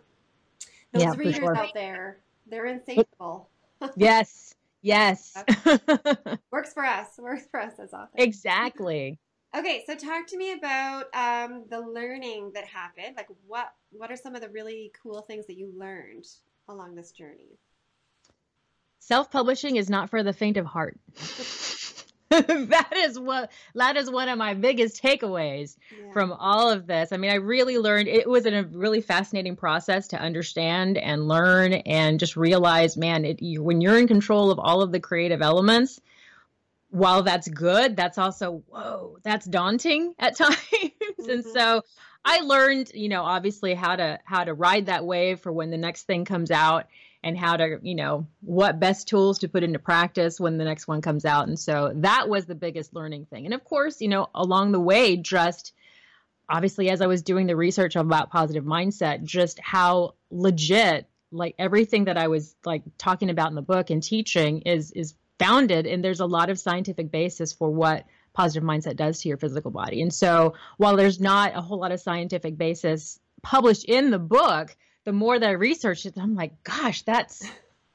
Those 0.91 1.03
yeah, 1.03 1.13
readers 1.17 1.35
sure. 1.37 1.57
out 1.57 1.73
there, 1.73 2.19
they're 2.47 2.67
insatiable. 2.67 3.49
yes. 3.95 4.53
Yes. 4.85 5.33
Works 6.51 6.73
for 6.73 6.85
us. 6.85 7.07
Works 7.17 7.47
for 7.49 7.59
us 7.59 7.73
as 7.79 7.91
authors. 7.93 8.09
Exactly. 8.15 9.19
Okay, 9.55 9.85
so 9.87 9.95
talk 9.95 10.27
to 10.27 10.37
me 10.37 10.51
about 10.51 11.05
um, 11.13 11.63
the 11.69 11.79
learning 11.79 12.51
that 12.55 12.65
happened. 12.65 13.15
Like, 13.15 13.29
what 13.47 13.71
what 13.89 14.11
are 14.11 14.17
some 14.17 14.35
of 14.35 14.41
the 14.41 14.49
really 14.49 14.91
cool 15.01 15.21
things 15.21 15.47
that 15.47 15.55
you 15.55 15.71
learned 15.73 16.25
along 16.67 16.95
this 16.95 17.13
journey? 17.13 17.57
Self 18.99 19.31
publishing 19.31 19.77
is 19.77 19.89
not 19.89 20.09
for 20.09 20.23
the 20.23 20.33
faint 20.33 20.57
of 20.57 20.65
heart. 20.65 20.99
that 22.69 22.93
is 22.95 23.19
what 23.19 23.51
that 23.75 23.97
is 23.97 24.09
one 24.09 24.29
of 24.29 24.37
my 24.37 24.53
biggest 24.53 25.01
takeaways 25.01 25.77
yeah. 25.91 26.11
from 26.11 26.33
all 26.33 26.69
of 26.69 26.87
this. 26.87 27.11
I 27.11 27.17
mean, 27.17 27.31
I 27.31 27.35
really 27.35 27.77
learned 27.77 28.07
it 28.07 28.27
was 28.27 28.45
a 28.45 28.63
really 28.63 29.01
fascinating 29.01 29.55
process 29.55 30.07
to 30.09 30.19
understand 30.19 30.97
and 30.97 31.27
learn 31.27 31.73
and 31.73 32.19
just 32.19 32.35
realize, 32.35 32.97
man, 32.97 33.25
it, 33.25 33.41
you, 33.41 33.63
when 33.63 33.81
you're 33.81 33.97
in 33.97 34.07
control 34.07 34.51
of 34.51 34.59
all 34.59 34.81
of 34.81 34.91
the 34.91 34.99
creative 34.99 35.41
elements, 35.41 36.01
while 36.89 37.23
that's 37.23 37.47
good, 37.47 37.95
that's 37.95 38.17
also 38.17 38.63
whoa, 38.67 39.17
that's 39.23 39.45
daunting 39.45 40.13
at 40.19 40.35
times. 40.37 40.57
Mm-hmm. 40.71 41.29
And 41.29 41.45
so 41.45 41.83
I 42.23 42.39
learned, 42.41 42.91
you 42.93 43.09
know, 43.09 43.23
obviously 43.23 43.73
how 43.73 43.95
to 43.95 44.19
how 44.25 44.43
to 44.43 44.53
ride 44.53 44.87
that 44.87 45.05
wave 45.05 45.39
for 45.39 45.51
when 45.51 45.69
the 45.69 45.77
next 45.77 46.03
thing 46.03 46.25
comes 46.25 46.51
out 46.51 46.87
and 47.25 47.35
how 47.35 47.57
to, 47.57 47.79
you 47.81 47.95
know, 47.95 48.27
what 48.41 48.79
best 48.79 49.07
tools 49.07 49.39
to 49.39 49.49
put 49.49 49.63
into 49.63 49.79
practice 49.79 50.39
when 50.39 50.59
the 50.59 50.63
next 50.63 50.87
one 50.87 51.01
comes 51.01 51.25
out. 51.25 51.47
And 51.47 51.59
so 51.59 51.91
that 51.95 52.29
was 52.29 52.45
the 52.45 52.53
biggest 52.53 52.93
learning 52.93 53.25
thing. 53.25 53.45
And 53.45 53.53
of 53.55 53.63
course, 53.63 53.99
you 53.99 54.07
know, 54.07 54.29
along 54.35 54.71
the 54.71 54.79
way 54.79 55.17
just 55.17 55.73
obviously 56.47 56.91
as 56.91 57.01
I 57.01 57.07
was 57.07 57.23
doing 57.23 57.47
the 57.47 57.55
research 57.55 57.95
about 57.95 58.29
positive 58.29 58.63
mindset, 58.63 59.23
just 59.23 59.59
how 59.59 60.13
legit 60.29 61.09
like 61.31 61.55
everything 61.57 62.05
that 62.05 62.17
I 62.17 62.27
was 62.27 62.55
like 62.63 62.83
talking 62.99 63.31
about 63.31 63.49
in 63.49 63.55
the 63.55 63.63
book 63.63 63.89
and 63.89 64.03
teaching 64.03 64.61
is 64.61 64.91
is 64.91 65.15
founded 65.39 65.87
and 65.87 66.03
there's 66.03 66.19
a 66.19 66.27
lot 66.27 66.51
of 66.51 66.59
scientific 66.59 67.09
basis 67.09 67.51
for 67.51 67.71
what 67.71 68.05
positive 68.33 68.63
mindset 68.63 68.97
does 68.97 69.21
to 69.21 69.29
your 69.29 69.37
physical 69.37 69.71
body. 69.71 70.03
And 70.03 70.13
so 70.13 70.53
while 70.77 70.95
there's 70.95 71.19
not 71.19 71.57
a 71.57 71.61
whole 71.61 71.79
lot 71.79 71.91
of 71.91 71.99
scientific 71.99 72.55
basis 72.55 73.19
published 73.41 73.85
in 73.85 74.11
the 74.11 74.19
book, 74.19 74.77
the 75.05 75.13
more 75.13 75.39
that 75.39 75.47
I 75.47 75.53
researched 75.53 76.05
it, 76.05 76.15
I'm 76.17 76.35
like, 76.35 76.63
gosh, 76.63 77.03
that's 77.03 77.47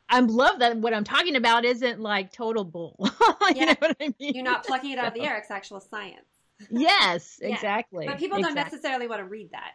I'm 0.09 0.27
love 0.27 0.59
that 0.59 0.77
what 0.77 0.93
I'm 0.93 1.05
talking 1.05 1.37
about 1.37 1.65
isn't 1.65 2.01
like 2.01 2.33
total 2.33 2.65
bull. 2.65 2.97
you 3.01 3.11
yeah. 3.55 3.65
know 3.67 3.75
what 3.79 3.97
I 4.01 4.15
mean? 4.19 4.35
You're 4.35 4.45
not 4.45 4.65
plucking 4.65 4.91
it 4.91 4.99
out 4.99 5.09
of 5.09 5.15
the 5.15 5.23
air, 5.23 5.37
it's 5.39 5.51
actual 5.51 5.81
science. 5.81 6.27
Yes, 6.71 7.39
yeah. 7.43 7.49
exactly. 7.49 8.07
But 8.07 8.19
people 8.19 8.41
don't 8.41 8.55
necessarily 8.55 9.07
want 9.07 9.21
to 9.21 9.27
read 9.27 9.51
that. 9.53 9.73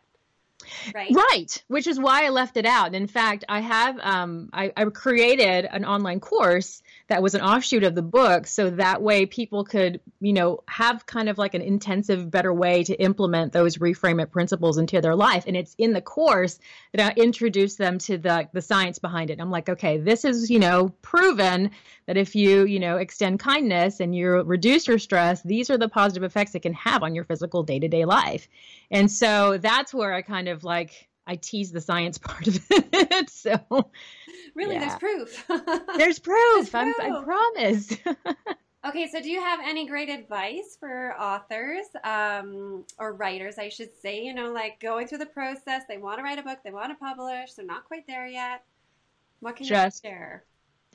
Right. 0.94 1.12
Right. 1.14 1.64
Which 1.68 1.86
is 1.86 2.00
why 2.00 2.26
I 2.26 2.30
left 2.30 2.58
it 2.58 2.66
out. 2.66 2.88
And 2.88 2.96
in 2.96 3.08
fact, 3.08 3.44
I 3.48 3.60
have 3.60 4.00
um, 4.00 4.50
I, 4.54 4.72
I 4.76 4.86
created 4.86 5.66
an 5.66 5.86
online 5.86 6.20
course 6.20 6.82
that 7.08 7.22
was 7.22 7.36
an 7.36 7.42
offshoot 7.42 7.84
of 7.84 7.94
the 7.94 8.02
book 8.02 8.48
so 8.48 8.70
that 8.72 9.02
way 9.02 9.26
people 9.26 9.64
could 9.64 10.00
you 10.20 10.34
know 10.34 10.64
have 10.68 11.06
kind 11.06 11.30
of 11.30 11.38
like 11.38 11.54
an 11.54 11.62
intensive 11.62 12.32
better 12.32 12.54
way 12.54 12.84
to 12.84 13.00
implement 13.02 13.54
those 13.54 13.78
reframe 13.78 14.22
it 14.22 14.32
principles 14.32 14.78
into 14.78 15.00
their 15.02 15.16
life. 15.16 15.44
And 15.48 15.56
it's 15.56 15.76
in 15.78 15.94
the 15.94 16.02
course 16.02 16.60
that 16.94 17.18
i 17.18 17.20
introduce 17.20 17.76
them 17.76 17.98
to 18.00 18.18
the 18.18 18.50
the 18.54 18.62
science 18.62 19.00
behind 19.00 19.30
it. 19.30 19.40
I'm 19.40 19.52
like 19.52 19.70
okay 19.70 19.98
this 19.98 20.26
is 20.26 20.50
you 20.50 20.60
know 20.60 20.90
proven 21.02 21.72
that 22.08 22.18
if 22.18 22.36
you 22.36 22.66
you 22.66 22.80
know 22.80 22.98
extend 22.98 23.40
kindness 23.40 24.00
and 24.00 24.16
you 24.16 24.30
reduce 24.42 24.88
your 24.88 25.00
stress 25.00 25.42
these 25.44 25.70
are 25.70 25.78
the 25.78 25.90
positive 25.90 26.24
effects 26.24 26.56
it 26.56 26.62
can 26.62 26.74
have 26.74 27.04
on 27.04 27.16
your 27.16 27.24
physical 27.24 27.64
day-to-day 27.64 28.06
life. 28.06 28.48
And 28.92 29.12
so 29.12 29.58
that's 29.58 29.94
where 29.94 30.14
i 30.14 30.22
kind 30.22 30.48
of 30.48 30.64
like 30.64 31.08
I 31.28 31.36
tease 31.36 31.72
the 31.72 31.82
science 31.82 32.18
part 32.20 32.48
of 32.48 32.66
it. 32.70 33.30
so 33.30 33.60
really, 34.56 34.76
yeah. 34.76 34.80
there's 34.88 35.00
proof. 35.00 35.46
there's 35.98 36.20
proof. 36.20 36.72
there's 36.72 36.96
proof. 36.96 37.00
i 37.00 37.24
promise. 37.24 37.98
okay, 38.88 39.08
so 39.08 39.22
do 39.22 39.30
you 39.30 39.42
have 39.42 39.60
any 39.64 39.88
great 39.88 40.10
advice 40.10 40.78
for 40.80 41.14
authors 41.20 41.86
um, 42.04 42.86
or 42.98 43.14
writers, 43.14 43.58
I 43.58 43.70
should 43.70 43.96
say? 44.02 44.22
You 44.22 44.34
know, 44.34 44.52
like 44.52 44.80
going 44.80 45.08
through 45.08 45.20
the 45.20 45.26
process, 45.26 45.84
they 45.88 45.98
want 45.98 46.20
to 46.20 46.24
write 46.24 46.40
a 46.40 46.44
book, 46.44 46.60
they 46.64 46.72
want 46.72 46.92
to 46.92 46.96
publish, 46.96 47.54
they're 47.54 47.66
not 47.66 47.86
quite 47.86 48.08
there 48.08 48.28
yet. 48.28 48.64
What 49.40 49.58
can 49.58 49.66
just, 49.66 50.04
you 50.04 50.10
share? 50.10 50.44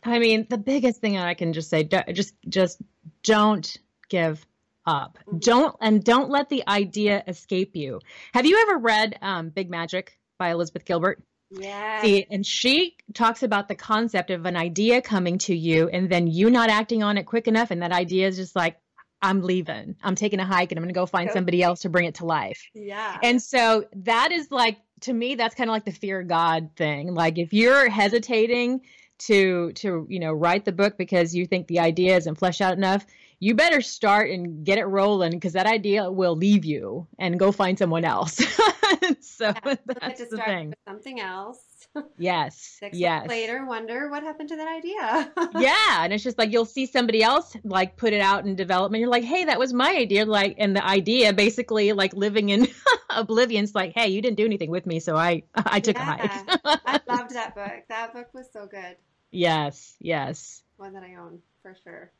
I 0.04 0.18
mean, 0.18 0.46
the 0.48 0.58
biggest 0.58 1.00
thing 1.00 1.18
I 1.18 1.34
can 1.34 1.52
just 1.52 1.68
say, 1.68 1.88
just 2.12 2.34
just 2.48 2.80
don't 3.22 3.76
give 4.08 4.44
up. 4.86 5.18
Mm-hmm. 5.26 5.38
Don't 5.38 5.76
and 5.80 6.02
don't 6.02 6.30
let 6.30 6.48
the 6.48 6.66
idea 6.66 7.22
escape 7.26 7.76
you. 7.76 8.00
Have 8.32 8.46
you 8.46 8.58
ever 8.62 8.78
read 8.78 9.18
um, 9.20 9.50
Big 9.50 9.70
Magic? 9.70 10.18
By 10.40 10.50
Elizabeth 10.50 10.84
Gilbert. 10.84 11.22
Yeah. 11.52 12.02
See, 12.02 12.26
and 12.30 12.44
she 12.46 12.96
talks 13.14 13.42
about 13.42 13.68
the 13.68 13.74
concept 13.74 14.30
of 14.30 14.46
an 14.46 14.56
idea 14.56 15.02
coming 15.02 15.38
to 15.38 15.54
you 15.54 15.88
and 15.88 16.10
then 16.10 16.26
you 16.26 16.50
not 16.50 16.70
acting 16.70 17.02
on 17.02 17.18
it 17.18 17.26
quick 17.26 17.46
enough. 17.46 17.70
And 17.70 17.82
that 17.82 17.92
idea 17.92 18.26
is 18.26 18.36
just 18.36 18.56
like, 18.56 18.76
I'm 19.22 19.42
leaving. 19.42 19.96
I'm 20.02 20.14
taking 20.14 20.40
a 20.40 20.46
hike 20.46 20.72
and 20.72 20.78
I'm 20.78 20.84
going 20.84 20.94
to 20.94 20.98
go 20.98 21.06
find 21.06 21.30
somebody 21.30 21.62
else 21.62 21.80
to 21.80 21.90
bring 21.90 22.06
it 22.06 22.14
to 22.16 22.24
life. 22.24 22.62
Yeah. 22.72 23.18
And 23.22 23.42
so 23.42 23.84
that 23.96 24.32
is 24.32 24.50
like, 24.50 24.78
to 25.02 25.12
me, 25.12 25.34
that's 25.34 25.54
kind 25.54 25.68
of 25.68 25.72
like 25.72 25.84
the 25.84 25.92
fear 25.92 26.20
of 26.20 26.28
God 26.28 26.70
thing. 26.76 27.14
Like 27.14 27.36
if 27.36 27.52
you're 27.52 27.90
hesitating 27.90 28.80
to, 29.20 29.72
to, 29.72 30.06
you 30.08 30.18
know, 30.18 30.32
write 30.32 30.64
the 30.64 30.72
book 30.72 30.96
because 30.96 31.34
you 31.34 31.46
think 31.46 31.66
the 31.66 31.80
idea 31.80 32.16
isn't 32.16 32.36
fleshed 32.36 32.60
out 32.60 32.76
enough, 32.76 33.06
you 33.38 33.54
better 33.54 33.80
start 33.80 34.30
and 34.30 34.64
get 34.64 34.78
it 34.78 34.84
rolling 34.84 35.32
because 35.32 35.54
that 35.54 35.66
idea 35.66 36.10
will 36.10 36.36
leave 36.36 36.64
you 36.64 37.06
and 37.18 37.38
go 37.38 37.52
find 37.52 37.78
someone 37.78 38.04
else. 38.04 38.36
so 39.20 39.52
Yeah, 39.64 39.74
that's 39.86 40.28
the 40.28 40.36
thing. 40.36 40.70
with 40.70 40.78
something 40.86 41.20
else. 41.20 41.58
Yes. 42.18 42.76
Six 42.78 42.96
yes. 42.96 43.26
later, 43.26 43.66
wonder 43.66 44.10
what 44.10 44.22
happened 44.22 44.48
to 44.50 44.56
that 44.56 44.68
idea. 44.68 45.32
yeah 45.58 46.04
and 46.04 46.12
it's 46.12 46.22
just 46.22 46.38
like 46.38 46.52
you'll 46.52 46.64
see 46.64 46.86
somebody 46.86 47.20
else 47.20 47.56
like 47.64 47.96
put 47.96 48.12
it 48.12 48.20
out 48.20 48.46
in 48.46 48.54
development 48.54 49.00
you're 49.00 49.10
like 49.10 49.24
hey 49.24 49.44
that 49.46 49.58
was 49.58 49.72
my 49.72 49.96
idea 49.96 50.24
like 50.24 50.54
and 50.58 50.76
the 50.76 50.86
idea 50.86 51.32
basically 51.32 51.92
like 51.92 52.14
living 52.14 52.50
in 52.50 52.68
oblivion 53.10 53.64
is 53.64 53.74
like 53.74 53.92
hey 53.92 54.06
you 54.06 54.22
didn't 54.22 54.36
do 54.36 54.44
anything 54.44 54.70
with 54.70 54.86
me 54.86 55.00
so 55.00 55.16
i 55.16 55.42
i 55.56 55.80
took 55.80 55.96
a 55.96 56.04
hike 56.04 56.30
I 56.64 57.00
loved 57.08 57.34
that 57.34 57.54
book. 57.54 57.84
That 57.88 58.12
book 58.12 58.28
was 58.32 58.46
so 58.52 58.66
good. 58.66 58.96
Yes 59.30 59.96
yes 60.00 60.62
One 60.76 60.92
that 60.94 61.02
I 61.02 61.16
own 61.16 61.40
for 61.62 61.76
sure. 61.84 62.12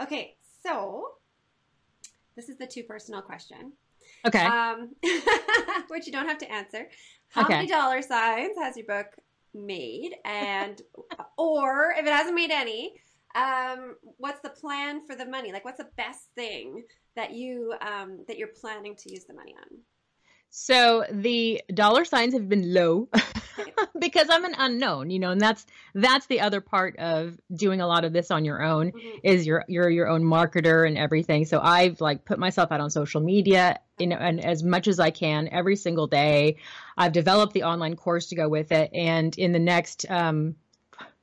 Okay, 0.00 0.36
so 0.62 1.04
this 2.36 2.48
is 2.48 2.56
the 2.58 2.66
two 2.66 2.82
personal 2.84 3.22
question. 3.22 3.72
okay 4.26 4.44
Um, 4.46 4.94
which 5.88 6.06
you 6.06 6.12
don't 6.12 6.28
have 6.28 6.38
to 6.38 6.50
answer. 6.50 6.88
How 7.28 7.42
Okay. 7.44 7.54
many 7.56 7.68
dollar 7.68 8.02
signs 8.02 8.56
has 8.58 8.76
your 8.76 8.86
book 8.86 9.06
made? 9.54 10.12
And 10.24 10.80
or 11.38 11.92
if 11.96 12.04
it 12.06 12.12
hasn't 12.12 12.34
made 12.34 12.50
any, 12.50 12.94
um, 13.34 13.96
what's 14.18 14.40
the 14.40 14.50
plan 14.50 15.06
for 15.06 15.14
the 15.16 15.26
money? 15.26 15.52
Like, 15.52 15.64
what's 15.64 15.78
the 15.78 15.90
best 15.96 16.28
thing 16.34 16.84
that 17.16 17.32
you 17.32 17.74
um, 17.80 18.24
that 18.28 18.38
you're 18.38 18.48
planning 18.60 18.94
to 18.96 19.10
use 19.12 19.24
the 19.24 19.34
money 19.34 19.54
on? 19.58 19.78
so 20.48 21.04
the 21.10 21.60
dollar 21.74 22.04
signs 22.04 22.32
have 22.32 22.48
been 22.48 22.72
low 22.72 23.08
because 23.98 24.28
i'm 24.30 24.44
an 24.44 24.54
unknown 24.58 25.10
you 25.10 25.18
know 25.18 25.30
and 25.30 25.40
that's 25.40 25.66
that's 25.94 26.26
the 26.26 26.40
other 26.40 26.60
part 26.60 26.96
of 26.98 27.38
doing 27.54 27.80
a 27.80 27.86
lot 27.86 28.04
of 28.04 28.12
this 28.12 28.30
on 28.30 28.44
your 28.44 28.62
own 28.62 28.92
Mhm. 28.92 29.20
is 29.22 29.46
you're 29.46 29.64
you're 29.68 29.90
your 29.90 30.08
own 30.08 30.22
marketer 30.22 30.86
and 30.86 30.96
everything. 30.98 31.44
So 31.44 31.60
I've 31.60 32.00
like 32.00 32.24
put 32.24 32.38
myself 32.38 32.70
out 32.72 32.80
on 32.80 32.90
social 32.90 33.20
media, 33.20 33.78
you 33.98 34.06
know, 34.06 34.16
and 34.16 34.44
as 34.44 34.62
much 34.62 34.88
as 34.88 35.00
I 35.00 35.10
can 35.10 35.48
every 35.50 35.76
single 35.76 36.06
day. 36.06 36.56
I've 36.96 37.12
developed 37.12 37.52
the 37.52 37.64
online 37.64 37.96
course 37.96 38.28
to 38.28 38.36
go 38.36 38.48
with 38.48 38.72
it, 38.72 38.90
and 38.92 39.36
in 39.38 39.52
the 39.52 39.58
next 39.58 40.06
um, 40.10 40.56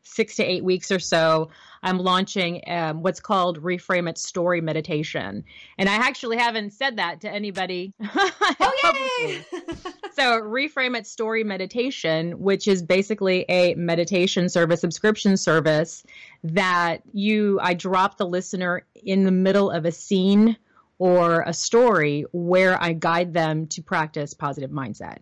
six 0.04 0.36
to 0.36 0.44
eight 0.44 0.64
weeks 0.64 0.92
or 0.92 1.00
so, 1.00 1.50
I'm 1.82 1.98
launching 1.98 2.62
um, 2.68 3.02
what's 3.02 3.20
called 3.20 3.62
Reframe 3.62 4.10
It 4.10 4.18
Story 4.18 4.62
Meditation. 4.62 5.44
And 5.78 5.90
I 5.90 5.96
actually 5.96 6.38
haven't 6.38 6.72
said 6.72 6.98
that 6.98 7.22
to 7.22 7.30
anybody. 7.30 7.94
Oh 8.60 9.18
yay! 9.20 9.46
So, 10.14 10.40
Reframe 10.42 10.96
It 10.96 11.08
Story 11.08 11.44
Meditation, 11.44 12.40
which 12.40 12.68
is 12.68 12.84
basically 12.84 13.46
a 13.50 13.74
meditation 13.74 14.48
service, 14.48 14.82
subscription 14.82 15.38
service 15.38 16.04
that 16.44 17.02
you, 17.14 17.60
I 17.62 17.74
drop 17.74 18.18
the 18.18 18.28
listener 18.28 18.86
in 18.96 19.24
the 19.24 19.32
middle 19.32 19.72
of 19.72 19.86
a 19.86 19.92
scene 19.92 20.56
or 21.00 21.42
a 21.42 21.54
story 21.54 22.26
where 22.32 22.82
I 22.82 22.94
guide 22.94 23.34
them 23.34 23.68
to 23.68 23.82
practice 23.82 24.34
positive 24.36 24.70
mindset. 24.70 25.18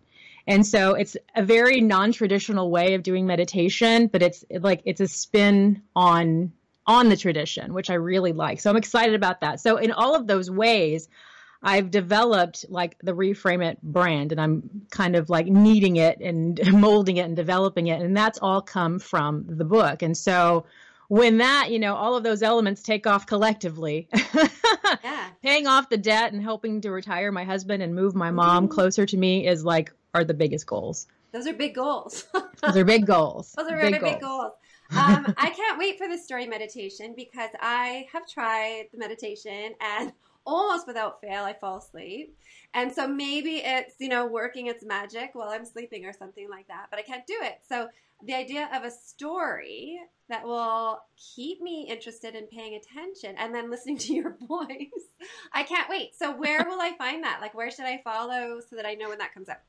And 0.46 0.66
so 0.66 0.94
it's 0.94 1.16
a 1.36 1.42
very 1.42 1.80
non-traditional 1.80 2.70
way 2.70 2.94
of 2.94 3.02
doing 3.02 3.26
meditation, 3.26 4.08
but 4.08 4.22
it's 4.22 4.44
like 4.60 4.82
it's 4.84 5.00
a 5.00 5.08
spin 5.08 5.82
on 5.94 6.52
on 6.86 7.08
the 7.08 7.16
tradition, 7.16 7.74
which 7.74 7.90
I 7.90 7.94
really 7.94 8.32
like. 8.32 8.60
So 8.60 8.68
I'm 8.68 8.76
excited 8.76 9.14
about 9.14 9.40
that. 9.42 9.60
So 9.60 9.76
in 9.76 9.92
all 9.92 10.16
of 10.16 10.26
those 10.26 10.50
ways, 10.50 11.08
I've 11.62 11.92
developed 11.92 12.64
like 12.68 12.96
the 13.04 13.12
Reframe 13.12 13.64
It 13.64 13.80
brand 13.82 14.32
and 14.32 14.40
I'm 14.40 14.68
kind 14.90 15.14
of 15.14 15.30
like 15.30 15.46
kneading 15.46 15.94
it 15.96 16.18
and 16.20 16.60
molding 16.72 17.18
it 17.18 17.26
and 17.26 17.36
developing 17.36 17.86
it. 17.86 18.00
And 18.02 18.16
that's 18.16 18.40
all 18.42 18.60
come 18.60 18.98
from 18.98 19.44
the 19.46 19.64
book. 19.64 20.02
And 20.02 20.16
so 20.16 20.64
when 21.06 21.38
that, 21.38 21.68
you 21.70 21.78
know, 21.78 21.94
all 21.94 22.16
of 22.16 22.24
those 22.24 22.42
elements 22.42 22.82
take 22.82 23.06
off 23.06 23.26
collectively, 23.26 24.08
yeah. 24.34 25.28
paying 25.42 25.68
off 25.68 25.88
the 25.88 25.96
debt 25.98 26.32
and 26.32 26.42
helping 26.42 26.80
to 26.80 26.90
retire 26.90 27.30
my 27.30 27.44
husband 27.44 27.80
and 27.82 27.94
move 27.94 28.16
my 28.16 28.32
mom 28.32 28.66
Mhm. 28.66 28.70
closer 28.72 29.06
to 29.06 29.16
me 29.16 29.46
is 29.46 29.64
like 29.64 29.92
are 30.14 30.24
the 30.24 30.34
biggest 30.34 30.66
goals. 30.66 31.06
Those 31.32 31.46
are 31.46 31.54
big 31.54 31.74
goals. 31.74 32.26
Those 32.62 32.76
are 32.76 32.84
big 32.84 33.06
goals. 33.06 33.52
Those 33.56 33.70
are 33.70 33.76
very 33.76 33.98
big 33.98 34.20
goals. 34.20 34.52
Um, 34.92 35.32
I 35.38 35.48
can't 35.48 35.78
wait 35.78 35.96
for 35.96 36.06
the 36.06 36.18
story 36.18 36.46
meditation 36.46 37.14
because 37.16 37.48
I 37.62 38.06
have 38.12 38.28
tried 38.28 38.88
the 38.92 38.98
meditation 38.98 39.72
and 39.80 40.12
almost 40.46 40.86
without 40.86 41.22
fail 41.22 41.44
I 41.44 41.54
fall 41.54 41.78
asleep. 41.78 42.36
And 42.74 42.92
so 42.92 43.08
maybe 43.08 43.62
it's, 43.64 43.94
you 44.00 44.10
know, 44.10 44.26
working 44.26 44.66
its 44.66 44.84
magic 44.84 45.30
while 45.32 45.48
I'm 45.48 45.64
sleeping 45.64 46.04
or 46.04 46.12
something 46.12 46.46
like 46.50 46.68
that, 46.68 46.88
but 46.90 46.98
I 46.98 47.02
can't 47.02 47.26
do 47.26 47.36
it. 47.40 47.60
So 47.66 47.88
the 48.22 48.34
idea 48.34 48.68
of 48.74 48.84
a 48.84 48.90
story 48.90 49.98
that 50.28 50.44
will 50.44 51.00
keep 51.16 51.62
me 51.62 51.86
interested 51.88 52.34
in 52.34 52.46
paying 52.48 52.74
attention 52.74 53.34
and 53.38 53.54
then 53.54 53.70
listening 53.70 53.96
to 53.96 54.12
your 54.12 54.36
voice. 54.46 55.08
I 55.54 55.62
can't 55.62 55.88
wait. 55.88 56.14
So 56.16 56.36
where 56.36 56.66
will 56.68 56.82
I 56.82 56.92
find 56.98 57.24
that? 57.24 57.38
Like 57.40 57.54
where 57.54 57.70
should 57.70 57.86
I 57.86 58.02
follow 58.04 58.60
so 58.68 58.76
that 58.76 58.84
I 58.84 58.92
know 58.92 59.08
when 59.08 59.18
that 59.18 59.32
comes 59.32 59.48
out? 59.48 59.60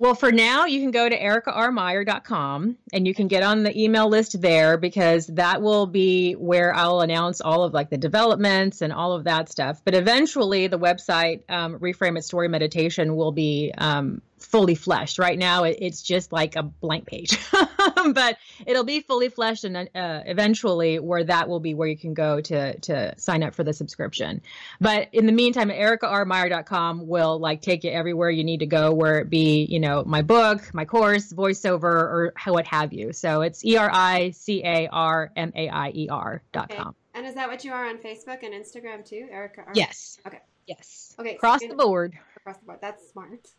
Well, 0.00 0.14
for 0.14 0.30
now, 0.30 0.66
you 0.66 0.80
can 0.80 0.92
go 0.92 1.08
to 1.08 1.18
ericarmaier.com 1.18 2.76
and 2.92 3.06
you 3.06 3.14
can 3.14 3.26
get 3.26 3.42
on 3.42 3.64
the 3.64 3.76
email 3.76 4.08
list 4.08 4.40
there 4.40 4.78
because 4.78 5.26
that 5.26 5.60
will 5.60 5.86
be 5.86 6.34
where 6.34 6.72
I'll 6.72 7.00
announce 7.00 7.40
all 7.40 7.64
of 7.64 7.74
like 7.74 7.90
the 7.90 7.98
developments 7.98 8.80
and 8.80 8.92
all 8.92 9.12
of 9.12 9.24
that 9.24 9.48
stuff. 9.48 9.82
But 9.84 9.96
eventually, 9.96 10.68
the 10.68 10.78
website 10.78 11.42
um, 11.48 11.80
Reframe 11.80 12.16
It 12.16 12.22
Story 12.22 12.46
Meditation 12.46 13.16
will 13.16 13.32
be 13.32 13.72
um, 13.76 14.22
fully 14.38 14.76
fleshed. 14.76 15.18
Right 15.18 15.38
now, 15.38 15.64
it, 15.64 15.78
it's 15.80 16.00
just 16.00 16.30
like 16.30 16.54
a 16.54 16.62
blank 16.62 17.06
page, 17.06 17.36
but 18.14 18.36
it'll 18.66 18.84
be 18.84 19.00
fully 19.00 19.28
fleshed 19.28 19.64
and 19.64 19.76
uh, 19.76 19.86
eventually 20.26 20.98
where 20.98 21.24
that 21.24 21.48
will 21.48 21.60
be 21.60 21.74
where 21.74 21.88
you 21.88 21.96
can 21.96 22.14
go 22.14 22.40
to 22.40 22.78
to 22.80 23.18
sign 23.18 23.42
up 23.42 23.54
for 23.54 23.64
the 23.64 23.72
subscription. 23.72 24.40
But 24.80 25.08
in 25.12 25.26
the 25.26 25.32
meantime, 25.32 25.70
ericarmaier.com 25.70 27.06
will 27.06 27.38
like 27.38 27.62
take 27.62 27.84
you 27.84 27.90
everywhere 27.90 28.30
you 28.30 28.44
need 28.44 28.60
to 28.60 28.66
go, 28.66 28.92
where 28.92 29.18
it 29.18 29.30
be, 29.30 29.64
you 29.64 29.80
know, 29.80 30.04
my 30.04 30.22
book, 30.22 30.72
my 30.74 30.84
course, 30.84 31.32
voiceover, 31.32 31.84
or 31.84 32.32
what 32.46 32.66
have 32.66 32.92
you. 32.92 33.12
So 33.12 33.42
it's 33.42 33.64
E 33.64 33.76
R 33.76 33.90
I 33.92 34.30
C 34.30 34.62
A 34.64 34.88
R 34.88 35.30
M 35.36 35.52
A 35.54 35.68
I 35.68 35.90
E 35.94 36.08
R 36.10 36.42
dot 36.52 36.70
Okay. 36.72 36.82
com. 36.82 36.94
And 37.14 37.26
is 37.26 37.34
that 37.34 37.48
what 37.48 37.64
you 37.64 37.72
are 37.72 37.86
on 37.86 37.98
Facebook 37.98 38.42
and 38.44 38.54
Instagram 38.54 39.04
too, 39.04 39.28
Erica? 39.30 39.62
Ar- 39.66 39.72
Yes. 39.74 40.18
Okay. 40.26 40.38
Yes. 40.66 41.14
Okay, 41.18 41.34
Across 41.36 41.62
so- 41.62 41.68
the 41.68 41.74
board. 41.74 42.16
across 42.36 42.58
the 42.58 42.66
board. 42.66 42.78
That's 42.80 43.08
smart. 43.10 43.48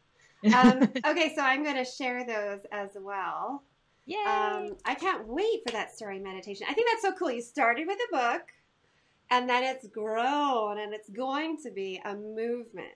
Um, 0.56 0.84
okay, 1.06 1.34
so 1.36 1.42
I'm 1.42 1.64
going 1.66 1.76
to 1.76 1.84
share 1.84 2.26
those 2.26 2.62
as 2.72 2.92
well. 2.98 3.62
Yay. 4.10 4.18
Um, 4.26 4.76
I 4.86 4.96
can't 4.96 5.28
wait 5.28 5.62
for 5.64 5.72
that 5.74 5.96
story 5.96 6.18
meditation. 6.18 6.66
I 6.68 6.74
think 6.74 6.90
that's 6.90 7.04
so 7.04 7.12
cool. 7.12 7.30
You 7.30 7.44
started 7.44 7.86
with 7.86 8.00
a 8.12 8.16
book, 8.16 8.42
and 9.30 9.48
then 9.48 9.64
it's 9.64 9.88
grown, 9.88 10.80
and 10.80 10.96
it's 10.96 11.10
going 11.12 11.58
to 11.62 11.70
be 11.70 12.02
a 12.04 12.16
movement. 12.16 12.90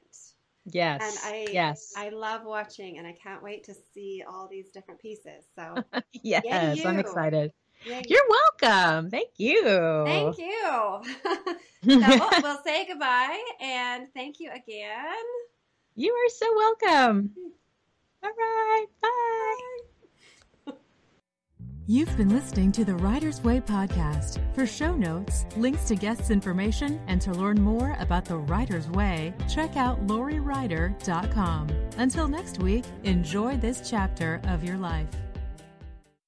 yes. 0.65 1.01
And 1.23 1.35
I, 1.35 1.47
yes. 1.51 1.93
I 1.95 2.09
love 2.09 2.41
watching, 2.45 2.97
and 2.97 3.05
I 3.05 3.11
can't 3.11 3.43
wait 3.43 3.63
to 3.65 3.75
see 3.93 4.23
all 4.27 4.47
these 4.47 4.69
different 4.69 4.99
pieces. 4.99 5.45
So, 5.55 5.75
yes. 6.23 6.83
I'm 6.83 6.97
excited. 6.97 7.53
yay. 7.85 8.01
You're 8.07 8.27
welcome. 8.27 9.11
Thank 9.11 9.29
you. 9.37 10.03
thank 10.05 10.39
you. 10.39 10.63
so 12.01 12.29
we'll 12.41 12.63
say 12.65 12.87
goodbye, 12.87 13.39
and 13.61 14.07
thank 14.15 14.39
you 14.39 14.49
again. 14.49 15.23
You 15.95 16.11
are 16.11 16.29
so 16.29 16.55
welcome. 16.55 17.29
All 18.23 18.31
right. 18.31 18.85
Bye. 18.99 19.89
You've 21.85 22.15
been 22.15 22.29
listening 22.29 22.71
to 22.73 22.85
the 22.85 22.95
Writer's 22.95 23.43
Way 23.43 23.59
podcast. 23.59 24.39
For 24.55 24.65
show 24.65 24.95
notes, 24.95 25.45
links 25.57 25.83
to 25.89 25.97
guests' 25.97 26.29
information, 26.29 27.01
and 27.07 27.19
to 27.19 27.33
learn 27.33 27.61
more 27.61 27.97
about 27.99 28.23
the 28.23 28.37
Writer's 28.37 28.89
Way, 28.89 29.33
check 29.53 29.75
out 29.75 30.07
lauriewrighter.com. 30.07 31.67
Until 31.97 32.29
next 32.29 32.59
week, 32.59 32.85
enjoy 33.03 33.57
this 33.57 33.89
chapter 33.89 34.39
of 34.45 34.63
your 34.63 34.77
life. 34.77 35.09